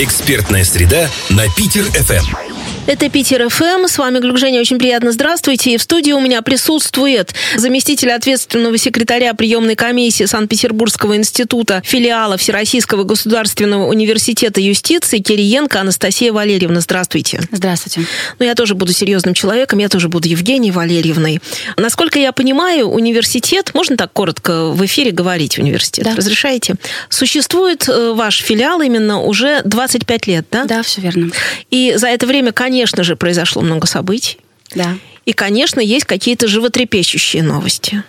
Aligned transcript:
Экспертная 0.00 0.64
среда 0.64 1.08
на 1.30 1.48
Питер-ФМ. 1.48 2.43
Это 2.86 3.08
Питер 3.08 3.48
ФМ. 3.48 3.86
С 3.86 3.96
вами 3.96 4.18
Глюк 4.18 4.36
Женя. 4.36 4.60
Очень 4.60 4.78
приятно. 4.78 5.10
Здравствуйте. 5.10 5.72
И 5.72 5.78
в 5.78 5.82
студии 5.82 6.12
у 6.12 6.20
меня 6.20 6.42
присутствует 6.42 7.34
заместитель 7.56 8.12
ответственного 8.12 8.76
секретаря 8.76 9.32
приемной 9.32 9.74
комиссии 9.74 10.24
Санкт-Петербургского 10.24 11.16
института 11.16 11.80
филиала 11.82 12.36
Всероссийского 12.36 13.04
государственного 13.04 13.86
университета 13.86 14.60
юстиции 14.60 15.18
Кириенко 15.20 15.80
Анастасия 15.80 16.30
Валерьевна. 16.30 16.80
Здравствуйте. 16.80 17.40
Здравствуйте. 17.50 18.02
Ну, 18.38 18.44
я 18.44 18.54
тоже 18.54 18.74
буду 18.74 18.92
серьезным 18.92 19.32
человеком. 19.32 19.78
Я 19.78 19.88
тоже 19.88 20.10
буду 20.10 20.28
Евгенией 20.28 20.72
Валерьевной. 20.72 21.40
Насколько 21.78 22.18
я 22.18 22.32
понимаю, 22.32 22.88
университет, 22.88 23.70
можно 23.72 23.96
так 23.96 24.12
коротко 24.12 24.66
в 24.66 24.84
эфире 24.84 25.10
говорить 25.10 25.58
университет? 25.58 26.04
Да. 26.04 26.14
Разрешаете? 26.16 26.74
Существует 27.08 27.88
э, 27.88 28.12
ваш 28.12 28.42
филиал 28.42 28.82
именно 28.82 29.22
уже 29.22 29.62
25 29.64 30.26
лет, 30.26 30.46
да? 30.50 30.66
Да, 30.66 30.82
все 30.82 31.00
верно. 31.00 31.30
И 31.70 31.94
за 31.96 32.08
это 32.08 32.26
время, 32.26 32.52
конечно 32.52 32.73
же, 33.04 33.16
произошло 33.16 33.62
много 33.62 33.86
событий. 33.86 34.38
Да. 34.74 34.96
И, 35.24 35.32
конечно, 35.32 35.80
есть 35.80 36.04
какие-то 36.04 36.48
животрепещущие 36.48 37.42
новости. 37.42 38.02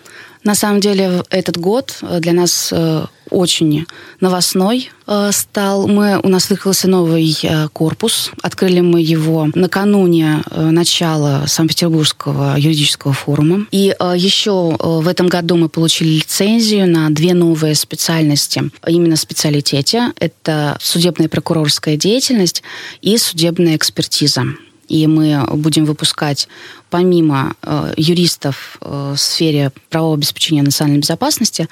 На 0.45 0.53
самом 0.53 0.79
деле 0.79 1.23
этот 1.31 1.57
год 1.57 1.97
э, 2.03 2.19
для 2.19 2.31
нас 2.31 2.69
э, 2.71 3.05
очень 3.31 3.87
новостной 4.21 4.91
э, 5.07 5.31
стал. 5.33 5.87
Мы, 5.87 6.19
у 6.21 6.29
нас 6.29 6.51
открылся 6.51 6.87
новый 6.87 7.35
корпус. 7.73 8.31
Открыли 8.43 8.81
мы 8.81 9.01
его 9.01 9.49
накануне 9.55 10.43
начала 10.55 11.45
Санкт-Петербургского 11.47 12.55
юридического 12.57 13.13
форума. 13.13 13.65
И 13.71 13.95
еще 14.15 14.77
в 14.79 15.07
этом 15.07 15.27
году 15.27 15.55
мы 15.57 15.67
получили 15.67 16.09
лицензию 16.09 16.87
на 16.87 17.09
две 17.09 17.33
новые 17.33 17.73
специальности. 17.73 18.69
Именно 18.85 19.15
специалитете. 19.15 20.11
Это 20.19 20.77
судебная 20.79 21.27
прокурорская 21.27 21.97
деятельность 21.97 22.61
и 23.01 23.17
судебная 23.17 23.75
экспертиза. 23.75 24.43
И 24.87 25.07
мы 25.07 25.43
будем 25.53 25.85
выпускать 25.85 26.47
помимо 26.89 27.55
э, 27.61 27.93
юристов 27.97 28.77
э, 28.81 29.13
в 29.15 29.19
сфере 29.19 29.71
правового 29.89 30.15
обеспечения 30.15 30.63
национальной 30.63 30.99
безопасности, 30.99 31.67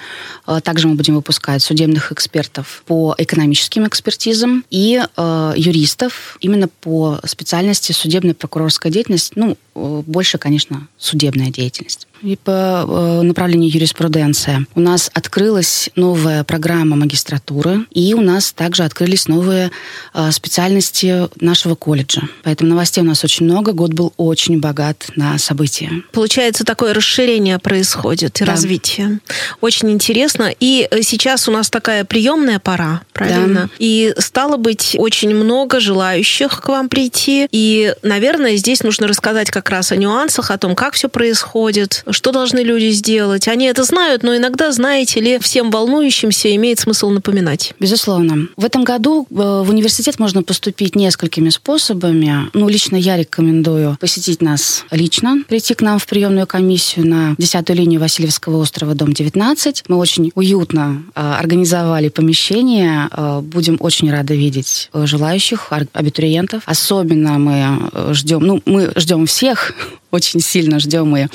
э, 0.48 0.60
также 0.64 0.88
мы 0.88 0.96
будем 0.96 1.16
выпускать 1.16 1.62
судебных 1.62 2.12
экспертов 2.12 2.84
по 2.86 3.16
экономическим 3.18 3.88
экспертизам 3.88 4.66
и 4.70 5.02
э, 5.02 5.54
юристов 5.56 6.38
именно 6.40 6.68
по 6.68 7.20
специальности 7.26 7.92
судебная 7.92 8.34
прокурорская 8.34 8.92
деятельность, 8.92 9.34
ну, 9.36 9.58
э, 9.76 10.04
больше, 10.06 10.38
конечно, 10.38 10.88
судебная 10.98 11.50
деятельность. 11.50 12.08
И 12.24 12.38
по 12.38 12.86
э, 12.88 13.22
направлению 13.22 13.70
юриспруденция 13.70 14.66
у 14.76 14.80
нас 14.80 15.12
открылась 15.14 15.90
новая 15.96 16.46
программа 16.46 16.96
магистратуры, 16.96 17.86
и 17.92 18.14
у 18.14 18.22
нас 18.22 18.54
также 18.54 18.84
открылись 18.84 19.28
новые 19.28 19.72
э, 20.14 20.32
специальности 20.32 21.28
нашего 21.44 21.76
колледжа. 21.76 22.22
Поэтому 22.44 22.70
новостей 22.70 23.04
у 23.04 23.06
нас 23.06 23.26
очень 23.26 23.46
много, 23.46 23.74
год 23.74 23.94
был 23.94 24.14
очень 24.16 24.62
богат 24.62 25.03
на 25.16 25.38
события. 25.38 25.92
Получается, 26.12 26.64
такое 26.64 26.94
расширение 26.94 27.60
происходит 27.60 28.42
и 28.42 28.46
Да. 28.46 28.52
развитие. 28.52 29.20
Очень 29.62 29.92
интересно. 29.92 30.52
И 30.60 30.88
э, 30.90 31.02
сейчас 31.02 31.48
у 31.48 31.52
нас 31.52 31.70
такая 31.70 32.06
приемная 32.06 32.60
пора, 32.60 33.02
правильно? 33.14 33.64
Да. 33.64 33.70
И 33.80 34.14
стало 34.18 34.58
быть 34.58 34.96
очень 34.98 35.34
много 35.36 35.80
желающих 35.80 36.62
к 36.62 36.68
вам 36.70 36.90
прийти. 36.90 37.48
И, 37.52 37.94
наверное, 38.04 38.56
здесь 38.58 38.84
нужно 38.84 39.08
рассказать 39.08 39.50
как 39.52 39.70
раз 39.70 39.92
о 39.92 39.96
нюансах, 39.96 40.52
о 40.52 40.58
том, 40.58 40.76
как 40.76 40.94
все 40.94 41.10
происходит, 41.10 42.04
что 42.10 42.32
должны 42.32 42.60
люди 42.60 42.90
сделать. 42.92 43.48
Они 43.48 43.66
это 43.66 43.84
знают, 43.84 44.24
но 44.24 44.36
иногда, 44.36 44.72
знаете 44.72 45.20
ли, 45.20 45.40
всем 45.40 45.72
волнующимся 45.72 46.54
имеет 46.56 46.80
смысл 46.80 47.10
напоминать. 47.10 47.74
Безусловно. 47.80 48.48
В 48.58 48.66
этом 48.66 48.84
году 48.84 49.28
э, 49.30 49.34
в 49.34 49.70
университет 49.70 50.20
можно 50.20 50.44
поступить 50.44 50.96
несколькими 50.96 51.50
способами. 51.50 52.50
Ну, 52.54 52.68
лично 52.70 52.96
я 52.96 53.18
рекомендую 53.18 53.98
посетить 54.00 54.42
нас 54.42 54.86
лично, 54.94 55.44
прийти 55.48 55.74
к 55.74 55.82
нам 55.82 56.00
в 56.00 56.08
приемную 56.08 56.48
комиссию 56.48 57.08
на 57.08 57.34
10-ю 57.34 57.76
линию 57.76 58.00
Васильевского 58.00 58.58
острова, 58.58 58.94
дом 58.94 59.14
19. 59.14 59.84
Мы 59.88 59.98
очень 59.98 60.32
уютно 60.36 61.04
э, 61.16 61.22
организовали 61.22 62.10
помещение. 62.10 63.10
Э, 63.12 63.42
Будем 63.42 63.78
очень 63.80 64.12
рады 64.12 64.36
видеть 64.36 64.90
э, 64.94 65.06
желающих, 65.06 65.72
абитуриентов. 65.94 66.64
Особенно 66.66 67.38
мы 67.40 68.14
ждем, 68.14 68.42
ну, 68.42 68.62
мы 68.66 68.92
ждем 68.96 69.26
всех, 69.26 69.74
очень 70.14 70.40
сильно 70.40 70.80
ждем 70.80 71.16
и 71.18 71.28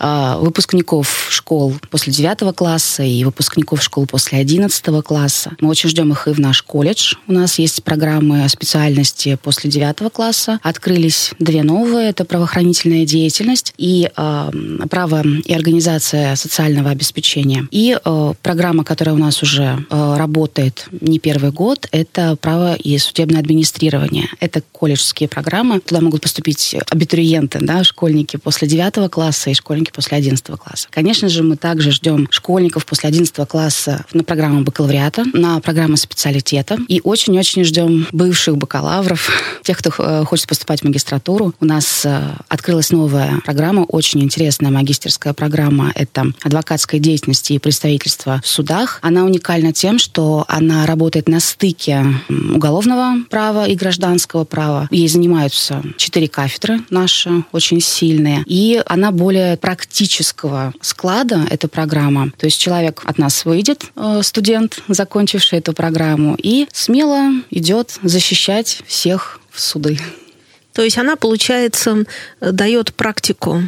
э, 0.00 0.36
выпускников 0.40 1.28
школ 1.30 1.74
после 1.90 2.12
9 2.12 2.54
класса 2.54 3.02
и 3.04 3.24
выпускников 3.24 3.82
школ 3.82 4.06
после 4.06 4.38
11 4.38 4.84
класса. 5.04 5.52
Мы 5.60 5.68
очень 5.68 5.88
ждем 5.88 6.12
их 6.12 6.26
и 6.26 6.32
в 6.32 6.40
наш 6.40 6.62
колледж. 6.62 7.14
У 7.28 7.32
нас 7.32 7.58
есть 7.58 7.84
программы 7.84 8.48
специальности 8.48 9.38
после 9.40 9.70
9 9.70 10.12
класса. 10.12 10.58
Открылись 10.62 11.32
две 11.38 11.62
новые. 11.62 12.10
Это 12.10 12.24
правоохранительная 12.24 12.95
деятельность 13.04 13.74
и 13.76 14.10
э, 14.14 14.50
право 14.88 15.22
и 15.22 15.52
организация 15.52 16.36
социального 16.36 16.90
обеспечения. 16.90 17.68
И 17.70 17.96
э, 18.02 18.32
программа, 18.42 18.84
которая 18.84 19.14
у 19.14 19.18
нас 19.18 19.42
уже 19.42 19.84
э, 19.90 20.16
работает 20.16 20.88
не 21.00 21.18
первый 21.18 21.50
год, 21.50 21.88
это 21.92 22.36
право 22.36 22.74
и 22.74 22.96
судебное 22.98 23.40
администрирование. 23.40 24.28
Это 24.40 24.62
колледжские 24.72 25.28
программы. 25.28 25.80
Туда 25.80 26.00
могут 26.00 26.22
поступить 26.22 26.76
абитуриенты, 26.90 27.58
да, 27.60 27.84
школьники 27.84 28.36
после 28.36 28.68
9 28.68 29.10
класса 29.10 29.50
и 29.50 29.54
школьники 29.54 29.90
после 29.90 30.18
11 30.18 30.44
класса. 30.46 30.88
Конечно 30.90 31.28
же, 31.28 31.42
мы 31.42 31.56
также 31.56 31.90
ждем 31.90 32.28
школьников 32.30 32.86
после 32.86 33.08
11 33.08 33.48
класса 33.48 34.04
на 34.12 34.24
программу 34.24 34.62
бакалавриата, 34.62 35.24
на 35.32 35.60
программу 35.60 35.96
специалитета. 35.96 36.78
И 36.88 37.00
очень-очень 37.02 37.64
ждем 37.64 38.06
бывших 38.12 38.56
бакалавров, 38.56 39.30
тех, 39.62 39.78
кто 39.78 39.90
э, 39.98 40.24
хочет 40.24 40.46
поступать 40.46 40.80
в 40.80 40.84
магистратуру. 40.84 41.54
У 41.60 41.64
нас 41.64 42.04
э, 42.04 42.20
открылась 42.86 42.90
новая 42.90 43.40
программа, 43.44 43.84
очень 43.84 44.22
интересная 44.22 44.70
магистерская 44.70 45.32
программа. 45.32 45.92
Это 45.94 46.32
адвокатская 46.42 47.00
деятельность 47.00 47.50
и 47.50 47.58
представительство 47.58 48.40
в 48.42 48.48
судах. 48.48 48.98
Она 49.02 49.24
уникальна 49.24 49.72
тем, 49.72 49.98
что 49.98 50.44
она 50.48 50.86
работает 50.86 51.28
на 51.28 51.40
стыке 51.40 52.04
уголовного 52.28 53.24
права 53.30 53.66
и 53.66 53.74
гражданского 53.74 54.44
права. 54.44 54.88
Ей 54.90 55.08
занимаются 55.08 55.82
четыре 55.96 56.28
кафедры 56.28 56.80
наши, 56.90 57.44
очень 57.52 57.80
сильные. 57.80 58.42
И 58.46 58.82
она 58.86 59.10
более 59.10 59.56
практического 59.56 60.72
склада, 60.80 61.46
эта 61.50 61.68
программа. 61.68 62.30
То 62.36 62.46
есть 62.46 62.60
человек 62.60 63.02
от 63.04 63.18
нас 63.18 63.44
выйдет, 63.44 63.84
э, 63.96 64.20
студент, 64.22 64.82
закончивший 64.88 65.58
эту 65.58 65.72
программу, 65.72 66.36
и 66.38 66.66
смело 66.72 67.30
идет 67.50 67.98
защищать 68.02 68.82
всех 68.86 69.40
в 69.50 69.60
суды. 69.60 69.98
То 70.76 70.82
есть 70.82 70.98
она, 70.98 71.16
получается, 71.16 72.04
э, 72.40 72.52
дает 72.52 72.92
практику. 72.92 73.62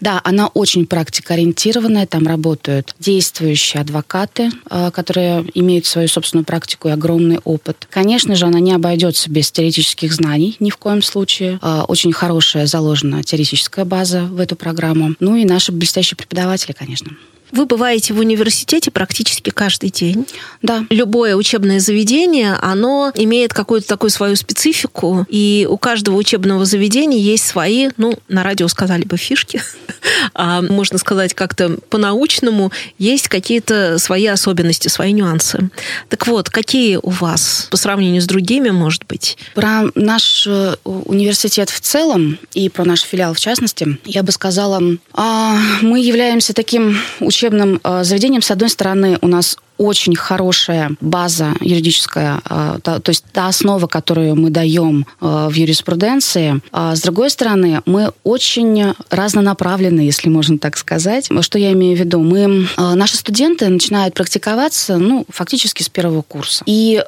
Да, 0.00 0.22
она 0.24 0.46
очень 0.46 0.86
практикоориентированная. 0.86 2.06
Там 2.06 2.26
работают 2.26 2.94
действующие 2.98 3.82
адвокаты, 3.82 4.50
э, 4.70 4.90
которые 4.90 5.44
имеют 5.52 5.84
свою 5.84 6.08
собственную 6.08 6.46
практику 6.46 6.88
и 6.88 6.92
огромный 6.92 7.40
опыт. 7.44 7.86
Конечно 7.90 8.34
же, 8.36 8.46
она 8.46 8.58
не 8.58 8.72
обойдется 8.72 9.30
без 9.30 9.52
теоретических 9.52 10.14
знаний 10.14 10.56
ни 10.58 10.70
в 10.70 10.78
коем 10.78 11.02
случае. 11.02 11.58
Э, 11.60 11.82
Очень 11.88 12.14
хорошая 12.14 12.64
заложена 12.64 13.22
теоретическая 13.22 13.84
база 13.84 14.22
в 14.22 14.40
эту 14.40 14.56
программу. 14.56 15.14
Ну 15.20 15.36
и 15.36 15.44
наши 15.44 15.72
блестящие 15.72 16.16
преподаватели, 16.16 16.72
конечно. 16.72 17.10
Вы 17.52 17.66
бываете 17.66 18.12
в 18.12 18.18
университете 18.18 18.90
практически 18.90 19.50
каждый 19.50 19.90
день. 19.90 20.26
Да, 20.62 20.84
Любое 20.90 21.36
учебное 21.36 21.80
заведение, 21.80 22.54
оно 22.60 23.12
имеет 23.14 23.52
какую-то 23.52 23.86
такую 23.86 24.10
свою 24.10 24.36
специфику, 24.36 25.26
и 25.28 25.66
у 25.68 25.78
каждого 25.78 26.16
учебного 26.16 26.64
заведения 26.64 27.18
есть 27.18 27.46
свои, 27.46 27.90
ну, 27.96 28.18
на 28.28 28.42
радио 28.42 28.68
сказали 28.68 29.04
бы 29.04 29.16
фишки, 29.16 29.62
а 30.34 30.62
можно 30.62 30.98
сказать 30.98 31.34
как-то 31.34 31.78
по-научному, 31.88 32.72
есть 32.98 33.28
какие-то 33.28 33.98
свои 33.98 34.26
особенности, 34.26 34.88
свои 34.88 35.12
нюансы. 35.12 35.70
Так 36.08 36.26
вот, 36.26 36.50
какие 36.50 36.98
у 37.02 37.10
вас 37.10 37.68
по 37.70 37.76
сравнению 37.76 38.22
с 38.22 38.26
другими, 38.26 38.70
может 38.70 39.06
быть? 39.06 39.38
Про 39.54 39.84
наш 39.94 40.46
э, 40.46 40.76
университет 40.84 41.70
в 41.70 41.80
целом 41.80 42.38
и 42.54 42.68
про 42.68 42.84
наш 42.84 43.02
филиал 43.02 43.34
в 43.34 43.40
частности, 43.40 43.98
я 44.04 44.22
бы 44.22 44.32
сказала, 44.32 44.82
а, 45.12 45.58
мы 45.82 46.00
являемся 46.00 46.52
таким 46.52 46.98
учебным 47.20 47.35
э, 47.82 48.04
заведением. 48.04 48.42
С 48.42 48.50
одной 48.50 48.70
стороны, 48.70 49.18
у 49.20 49.28
нас 49.28 49.58
очень 49.78 50.14
хорошая 50.16 50.92
база 51.00 51.54
юридическая, 51.60 52.40
э, 52.48 52.78
то 52.82 53.02
есть 53.08 53.24
та 53.32 53.48
основа, 53.48 53.86
которую 53.86 54.34
мы 54.36 54.50
даем 54.50 55.06
э, 55.20 55.48
в 55.50 55.54
юриспруденции. 55.54 56.60
А 56.72 56.96
с 56.96 57.00
другой 57.02 57.30
стороны, 57.30 57.82
мы 57.86 58.12
очень 58.24 58.94
разнонаправлены, 59.10 60.00
если 60.00 60.28
можно 60.28 60.58
так 60.58 60.76
сказать. 60.76 61.28
Что 61.40 61.58
я 61.58 61.72
имею 61.72 61.96
в 61.96 62.00
виду? 62.00 62.20
Мы, 62.20 62.66
э, 62.76 62.94
наши 62.94 63.16
студенты 63.16 63.68
начинают 63.68 64.14
практиковаться, 64.14 64.98
ну, 64.98 65.26
фактически 65.28 65.82
с 65.82 65.88
первого 65.88 66.22
курса. 66.22 66.62
И 66.66 67.02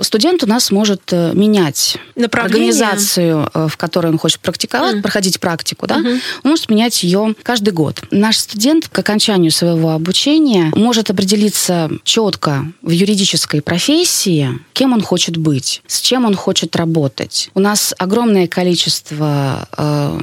студент 0.00 0.42
у 0.42 0.46
нас 0.46 0.70
может 0.70 1.12
менять 1.12 1.96
организацию, 2.32 3.50
в 3.54 3.76
которой 3.76 4.08
он 4.08 4.18
хочет 4.18 4.40
практиковать, 4.40 4.94
Мгм. 4.94 5.02
проходить 5.02 5.40
практику, 5.40 5.86
да, 5.86 5.98
Мгм. 5.98 6.20
он 6.44 6.50
может 6.50 6.70
менять 6.70 7.02
ее 7.02 7.34
каждый 7.42 7.72
год. 7.72 8.00
Наш 8.10 8.38
студент 8.38 8.88
к 8.88 8.98
окончанию 8.98 9.50
своего 9.50 9.92
обучения 9.92 10.72
может 10.74 11.10
определиться 11.10 11.67
определиться 11.68 11.90
четко 12.04 12.66
в 12.82 12.90
юридической 12.90 13.60
профессии, 13.62 14.58
кем 14.72 14.92
он 14.92 15.00
хочет 15.00 15.36
быть, 15.36 15.82
с 15.86 16.00
чем 16.00 16.24
он 16.24 16.34
хочет 16.34 16.76
работать. 16.76 17.50
У 17.54 17.60
нас 17.60 17.94
огромное 17.98 18.46
количество 18.46 19.68
э, 19.76 20.18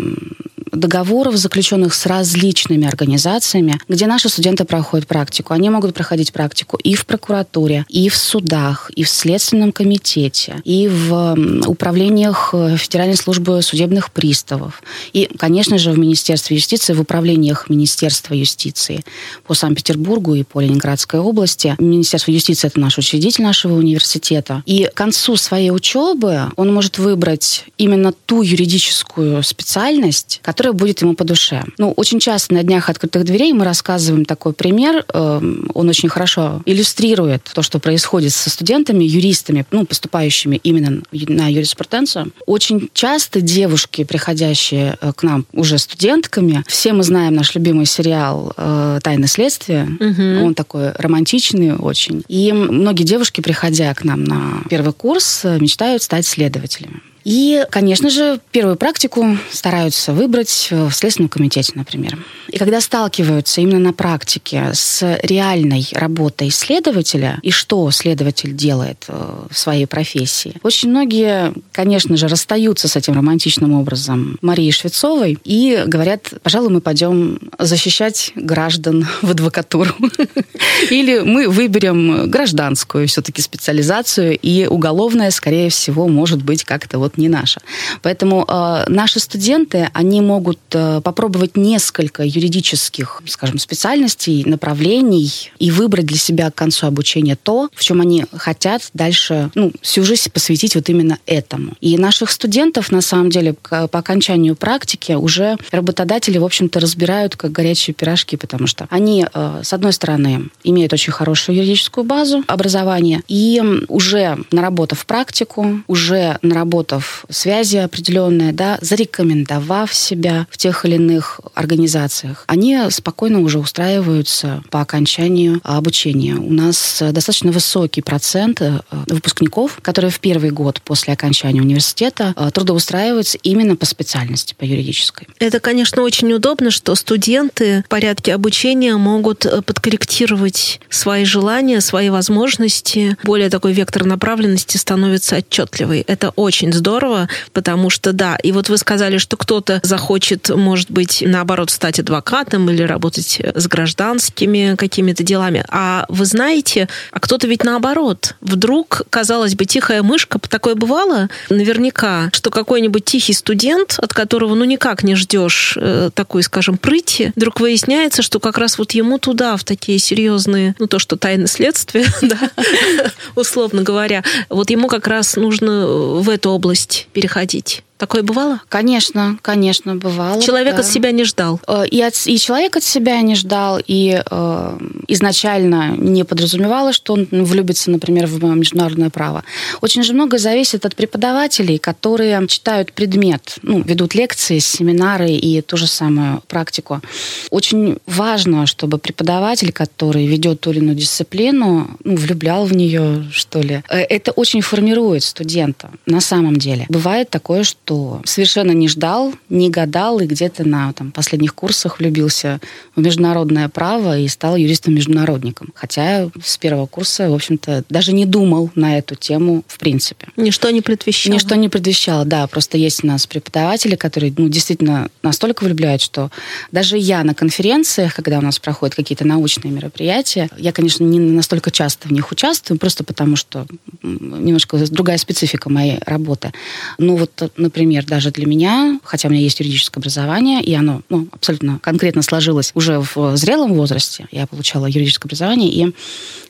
договоров, 0.75 1.35
заключенных 1.35 1.93
с 1.93 2.05
различными 2.05 2.87
организациями, 2.87 3.79
где 3.87 4.07
наши 4.07 4.29
студенты 4.29 4.65
проходят 4.65 5.07
практику. 5.07 5.53
Они 5.53 5.69
могут 5.69 5.93
проходить 5.93 6.33
практику 6.33 6.77
и 6.77 6.95
в 6.95 7.05
прокуратуре, 7.05 7.85
и 7.89 8.09
в 8.09 8.17
судах, 8.17 8.91
и 8.95 9.03
в 9.03 9.09
Следственном 9.09 9.71
комитете, 9.71 10.61
и 10.63 10.87
в 10.87 11.35
управлениях 11.67 12.49
э, 12.53 12.77
Федеральной 12.77 13.15
службы 13.15 13.61
судебных 13.61 14.11
приставов, 14.11 14.81
и, 15.13 15.29
конечно 15.37 15.77
же, 15.77 15.91
в 15.91 15.99
Министерстве 15.99 16.57
юстиции, 16.57 16.93
в 16.93 17.01
управлениях 17.01 17.69
Министерства 17.69 18.33
юстиции 18.33 19.03
по 19.45 19.53
Санкт-Петербургу 19.53 20.35
и 20.35 20.43
по 20.43 20.59
Ленинградской 20.59 21.19
области. 21.19 21.75
Министерство 21.79 22.31
юстиции– 22.31 22.67
это 22.69 22.79
наш 22.79 22.97
учредитель 22.97 23.43
нашего 23.43 23.75
университета. 23.75 24.63
И 24.65 24.85
к 24.85 24.93
концу 24.93 25.35
своей 25.35 25.71
учебы 25.71 26.51
он 26.55 26.73
может 26.73 26.97
выбрать 26.97 27.65
именно 27.77 28.11
ту 28.11 28.41
юридическую 28.41 29.43
специальность, 29.43 30.39
которая 30.43 30.64
которая 30.65 30.79
будет 30.79 31.01
ему 31.01 31.13
по 31.13 31.23
душе. 31.23 31.63
Ну, 31.77 31.91
очень 31.91 32.19
часто 32.19 32.55
на 32.55 32.63
днях 32.63 32.89
открытых 32.89 33.23
дверей 33.23 33.53
мы 33.53 33.65
рассказываем 33.65 34.25
такой 34.25 34.53
пример. 34.53 35.05
Эм, 35.13 35.69
он 35.75 35.89
очень 35.89 36.09
хорошо 36.09 36.63
иллюстрирует 36.65 37.43
то, 37.53 37.61
что 37.61 37.77
происходит 37.77 38.33
со 38.33 38.49
студентами, 38.49 39.03
юристами, 39.03 39.67
ну, 39.69 39.85
поступающими 39.85 40.59
именно 40.63 41.03
на 41.11 41.51
юриспруденцию. 41.51 42.31
Очень 42.47 42.89
часто 42.93 43.41
девушки, 43.41 44.05
приходящие 44.05 44.97
э, 44.99 45.13
к 45.15 45.21
нам 45.21 45.45
уже 45.53 45.77
студентками, 45.77 46.63
все 46.67 46.93
мы 46.93 47.03
знаем 47.03 47.35
наш 47.35 47.53
любимый 47.53 47.85
сериал 47.85 48.51
э, 48.57 48.99
«Тайны 49.03 49.27
следствия». 49.27 49.87
Угу. 49.99 50.47
Он 50.47 50.55
такой 50.55 50.93
романтичный 50.93 51.75
очень. 51.75 52.23
И 52.27 52.51
многие 52.51 53.03
девушки, 53.03 53.41
приходя 53.41 53.93
к 53.93 54.03
нам 54.03 54.23
на 54.23 54.63
первый 54.67 54.93
курс, 54.93 55.41
э, 55.43 55.59
мечтают 55.59 56.01
стать 56.01 56.25
следователями. 56.25 57.01
И, 57.25 57.65
конечно 57.71 58.09
же, 58.11 58.39
первую 58.51 58.75
практику 58.77 59.37
стараются 59.51 60.13
выбрать 60.13 60.69
в 60.71 60.91
Следственном 60.91 61.27
комитете, 61.29 61.73
например. 61.75 62.17
И 62.49 62.57
когда 62.57 62.79
сталкиваются 62.79 63.61
именно 63.61 63.79
на 63.79 63.93
практике 63.93 64.69
с 64.73 65.19
реальной 65.23 65.87
работой 65.91 66.51
следователя 66.51 67.39
и 67.41 67.49
что 67.49 67.89
следователь 67.89 68.53
делает 68.53 69.05
э, 69.07 69.47
в 69.49 69.57
своей 69.57 69.87
профессии, 69.87 70.53
очень 70.61 70.89
многие, 70.89 71.53
конечно 71.71 72.15
же, 72.15 72.27
расстаются 72.27 72.87
с 72.87 72.95
этим 72.95 73.15
романтичным 73.15 73.73
образом 73.73 74.37
Марии 74.41 74.69
Швецовой 74.69 75.39
и 75.43 75.83
говорят, 75.87 76.31
пожалуй, 76.43 76.69
мы 76.69 76.81
пойдем 76.81 77.39
защищать 77.57 78.33
граждан 78.35 79.07
в 79.23 79.31
адвокатуру. 79.31 79.95
Или 80.91 81.21
мы 81.21 81.49
выберем 81.49 82.29
гражданскую 82.29 83.07
все-таки 83.07 83.41
специализацию, 83.41 84.37
и 84.37 84.67
уголовная, 84.67 85.31
скорее 85.31 85.69
всего, 85.69 86.07
может 86.07 86.43
быть 86.43 86.63
как-то 86.63 86.99
вот 86.99 87.14
не 87.17 87.29
наша. 87.29 87.61
Поэтому 88.01 88.45
э, 88.47 88.85
наши 88.87 89.19
студенты, 89.19 89.89
они 89.93 90.21
могут 90.21 90.59
э, 90.71 91.01
попробовать 91.01 91.57
несколько 91.57 92.23
юридических, 92.23 93.21
скажем, 93.27 93.59
специальностей, 93.59 94.43
направлений 94.45 95.51
и 95.59 95.71
выбрать 95.71 96.05
для 96.05 96.17
себя 96.17 96.51
к 96.51 96.55
концу 96.55 96.87
обучения 96.87 97.35
то, 97.41 97.69
в 97.73 97.83
чем 97.83 98.01
они 98.01 98.25
хотят 98.35 98.89
дальше, 98.93 99.51
ну, 99.55 99.71
всю 99.81 100.03
жизнь 100.03 100.29
посвятить 100.31 100.75
вот 100.75 100.89
именно 100.89 101.17
этому. 101.25 101.73
И 101.81 101.97
наших 101.97 102.31
студентов, 102.31 102.91
на 102.91 103.01
самом 103.01 103.29
деле, 103.29 103.55
к, 103.61 103.87
по 103.87 103.99
окончанию 103.99 104.55
практики 104.55 105.13
уже 105.13 105.57
работодатели, 105.71 106.37
в 106.37 106.45
общем-то, 106.45 106.79
разбирают 106.79 107.35
как 107.35 107.51
горячие 107.51 107.93
пирожки, 107.93 108.37
потому 108.37 108.67
что 108.67 108.87
они, 108.89 109.25
э, 109.31 109.61
с 109.63 109.73
одной 109.73 109.93
стороны, 109.93 110.49
имеют 110.63 110.93
очень 110.93 111.13
хорошую 111.13 111.57
юридическую 111.57 112.03
базу 112.03 112.43
образования, 112.47 113.23
и 113.27 113.61
уже 113.87 114.37
наработав 114.51 115.05
практику, 115.05 115.81
уже 115.87 116.37
наработав 116.41 117.04
связи 117.29 117.77
определенные, 117.77 118.51
да, 118.51 118.77
зарекомендовав 118.81 119.93
себя 119.93 120.47
в 120.49 120.57
тех 120.57 120.85
или 120.85 120.95
иных 120.95 121.39
организациях, 121.53 122.43
они 122.47 122.77
спокойно 122.89 123.39
уже 123.39 123.59
устраиваются 123.59 124.63
по 124.71 124.81
окончанию 124.81 125.61
обучения. 125.63 126.35
У 126.35 126.51
нас 126.51 127.01
достаточно 127.11 127.51
высокий 127.51 128.01
процент 128.01 128.61
э, 128.61 128.81
выпускников, 129.07 129.79
которые 129.81 130.11
в 130.11 130.19
первый 130.19 130.49
год 130.51 130.81
после 130.81 131.13
окончания 131.13 131.61
университета 131.61 132.33
э, 132.35 132.49
трудоустраиваются 132.51 133.37
именно 133.43 133.75
по 133.75 133.85
специальности, 133.85 134.55
по 134.57 134.63
юридической. 134.63 135.27
Это, 135.39 135.59
конечно, 135.59 136.01
очень 136.01 136.31
удобно, 136.33 136.71
что 136.71 136.95
студенты 136.95 137.83
в 137.85 137.89
порядке 137.89 138.33
обучения 138.33 138.95
могут 138.97 139.45
э, 139.45 139.61
подкорректировать 139.61 140.81
свои 140.89 141.25
желания, 141.25 141.81
свои 141.81 142.09
возможности. 142.09 143.17
Более 143.23 143.49
такой 143.49 143.73
вектор 143.73 144.05
направленности 144.05 144.77
становится 144.77 145.37
отчетливый. 145.37 146.01
Это 146.01 146.29
очень 146.31 146.73
здорово 146.73 146.94
здорово, 146.95 147.27
потому 147.51 147.89
что, 147.89 148.13
да, 148.13 148.37
и 148.41 148.53
вот 148.53 148.69
вы 148.69 148.77
сказали, 148.77 149.17
что 149.17 149.35
кто-то 149.35 149.81
захочет, 149.83 150.49
может 150.49 150.89
быть, 150.89 151.21
наоборот, 151.25 151.69
стать 151.69 151.99
адвокатом 151.99 152.69
или 152.69 152.83
работать 152.83 153.41
с 153.41 153.67
гражданскими 153.67 154.75
какими-то 154.77 155.23
делами. 155.23 155.65
А 155.67 156.05
вы 156.07 156.23
знаете, 156.25 156.87
а 157.11 157.19
кто-то 157.19 157.47
ведь 157.47 157.65
наоборот. 157.65 158.35
Вдруг, 158.39 159.01
казалось 159.09 159.55
бы, 159.55 159.65
тихая 159.65 160.03
мышка, 160.03 160.39
такое 160.39 160.75
бывало 160.75 161.27
наверняка, 161.49 162.29
что 162.31 162.49
какой-нибудь 162.49 163.03
тихий 163.03 163.33
студент, 163.33 163.95
от 163.97 164.13
которого 164.13 164.55
ну 164.55 164.63
никак 164.63 165.03
не 165.03 165.15
ждешь 165.15 165.77
э, 165.77 166.11
такой, 166.13 166.43
скажем, 166.43 166.77
прыти, 166.77 167.33
вдруг 167.35 167.59
выясняется, 167.59 168.21
что 168.21 168.39
как 168.39 168.57
раз 168.57 168.77
вот 168.77 168.91
ему 168.91 169.19
туда, 169.19 169.57
в 169.57 169.65
такие 169.65 169.99
серьезные, 169.99 170.75
ну 170.79 170.87
то, 170.87 170.99
что 170.99 171.17
тайны 171.17 171.47
следствия, 171.47 172.05
условно 173.35 173.81
говоря, 173.81 174.23
вот 174.49 174.69
ему 174.69 174.87
как 174.87 175.07
раз 175.07 175.35
нужно 175.35 175.87
в 175.87 176.29
эту 176.29 176.51
область 176.51 176.84
область 176.85 177.07
переходить. 177.13 177.83
Такое 177.97 178.23
бывало? 178.23 178.61
Конечно, 178.67 179.37
конечно, 179.41 179.95
бывало. 179.95 180.41
Человек 180.41 180.75
да. 180.75 180.81
от 180.81 180.87
себя 180.87 181.11
не 181.11 181.23
ждал. 181.23 181.61
Э, 181.65 181.85
и, 181.87 182.01
от, 182.01 182.13
и 182.25 182.37
человек 182.37 182.75
от 182.75 182.83
себя 182.83 183.21
не 183.21 183.35
ждал, 183.35 183.79
и 183.85 184.21
э, 184.29 184.79
изначально 185.07 185.95
не 185.97 186.25
подразумевало, 186.25 186.91
что 186.91 187.13
он 187.13 187.27
влюбится, 187.31 187.89
например, 187.91 188.27
в 188.27 188.43
международное 188.43 189.09
право. 189.09 189.45
Очень 189.79 190.03
же 190.03 190.13
многое 190.13 190.39
зависит 190.39 190.85
от 190.85 190.95
преподавателей, 190.95 191.77
которые 191.77 192.45
читают 192.47 192.91
предмет, 192.91 193.57
ну, 193.61 193.81
ведут 193.81 194.13
лекции, 194.13 194.59
семинары 194.59 195.31
и 195.31 195.61
ту 195.61 195.77
же 195.77 195.87
самую 195.87 196.41
практику. 196.47 197.01
Очень 197.49 197.97
важно, 198.05 198.65
чтобы 198.65 198.97
преподаватель, 198.97 199.71
который 199.71 200.27
ведет 200.27 200.59
ту 200.59 200.71
или 200.71 200.79
иную 200.79 200.95
дисциплину, 200.95 201.97
ну, 202.03 202.15
влюблял 202.17 202.65
в 202.65 202.75
нее, 202.75 203.25
что 203.31 203.61
ли. 203.61 203.83
Э, 203.89 203.99
это 204.01 204.31
очень 204.31 204.59
формирует 204.59 205.23
студента 205.23 205.91
на 206.05 206.19
самом 206.19 206.57
деле. 206.57 206.85
Бывает 206.89 207.29
такое, 207.29 207.63
что 207.63 207.84
что 207.85 208.19
совершенно 208.25 208.71
не 208.71 208.87
ждал, 208.87 209.33
не 209.47 209.69
гадал 209.69 210.19
и 210.19 210.25
где-то 210.25 210.67
на 210.67 210.91
там, 210.93 211.11
последних 211.11 211.53
курсах 211.53 211.99
влюбился 211.99 212.59
в 212.95 213.01
международное 213.01 213.69
право 213.69 214.17
и 214.17 214.27
стал 214.27 214.55
юристом-международником. 214.55 215.71
Хотя 215.75 216.31
с 216.43 216.57
первого 216.57 216.87
курса, 216.87 217.29
в 217.29 217.35
общем-то, 217.35 217.83
даже 217.87 218.11
не 218.11 218.25
думал 218.25 218.71
на 218.73 218.97
эту 218.97 219.13
тему 219.13 219.63
в 219.67 219.77
принципе. 219.77 220.27
Ничто 220.35 220.71
не 220.71 220.81
предвещало. 220.81 221.33
Ничто 221.35 221.53
не 221.53 221.69
предвещало, 221.69 222.25
да. 222.25 222.47
Просто 222.47 222.79
есть 222.79 223.03
у 223.03 223.07
нас 223.07 223.27
преподаватели, 223.27 223.95
которые 223.95 224.33
ну, 224.35 224.49
действительно 224.49 225.09
настолько 225.21 225.63
влюбляют, 225.63 226.01
что 226.01 226.31
даже 226.71 226.97
я 226.97 227.23
на 227.23 227.35
конференциях, 227.35 228.15
когда 228.15 228.39
у 228.39 228.41
нас 228.41 228.57
проходят 228.57 228.95
какие-то 228.95 229.27
научные 229.27 229.71
мероприятия, 229.71 230.49
я, 230.57 230.71
конечно, 230.71 231.03
не 231.03 231.19
настолько 231.19 231.69
часто 231.69 232.07
в 232.07 232.11
них 232.11 232.31
участвую, 232.31 232.79
просто 232.79 233.03
потому 233.03 233.35
что 233.35 233.67
немножко 234.01 234.77
другая 234.89 235.19
специфика 235.19 235.69
моей 235.69 235.99
работы. 236.03 236.51
Но 236.97 237.15
вот, 237.15 237.51
например, 237.57 237.74
например, 237.75 238.05
даже 238.05 238.31
для 238.31 238.45
меня, 238.45 239.01
хотя 239.03 239.27
у 239.27 239.31
меня 239.31 239.41
есть 239.41 239.59
юридическое 239.59 239.99
образование, 239.99 240.63
и 240.63 240.73
оно 240.73 241.01
ну, 241.09 241.27
абсолютно 241.31 241.77
конкретно 241.79 242.21
сложилось 242.21 242.71
уже 242.73 242.99
в 242.99 243.35
зрелом 243.35 243.73
возрасте, 243.73 244.27
я 244.31 244.47
получала 244.47 244.85
юридическое 244.85 245.27
образование, 245.27 245.69
и 245.69 245.93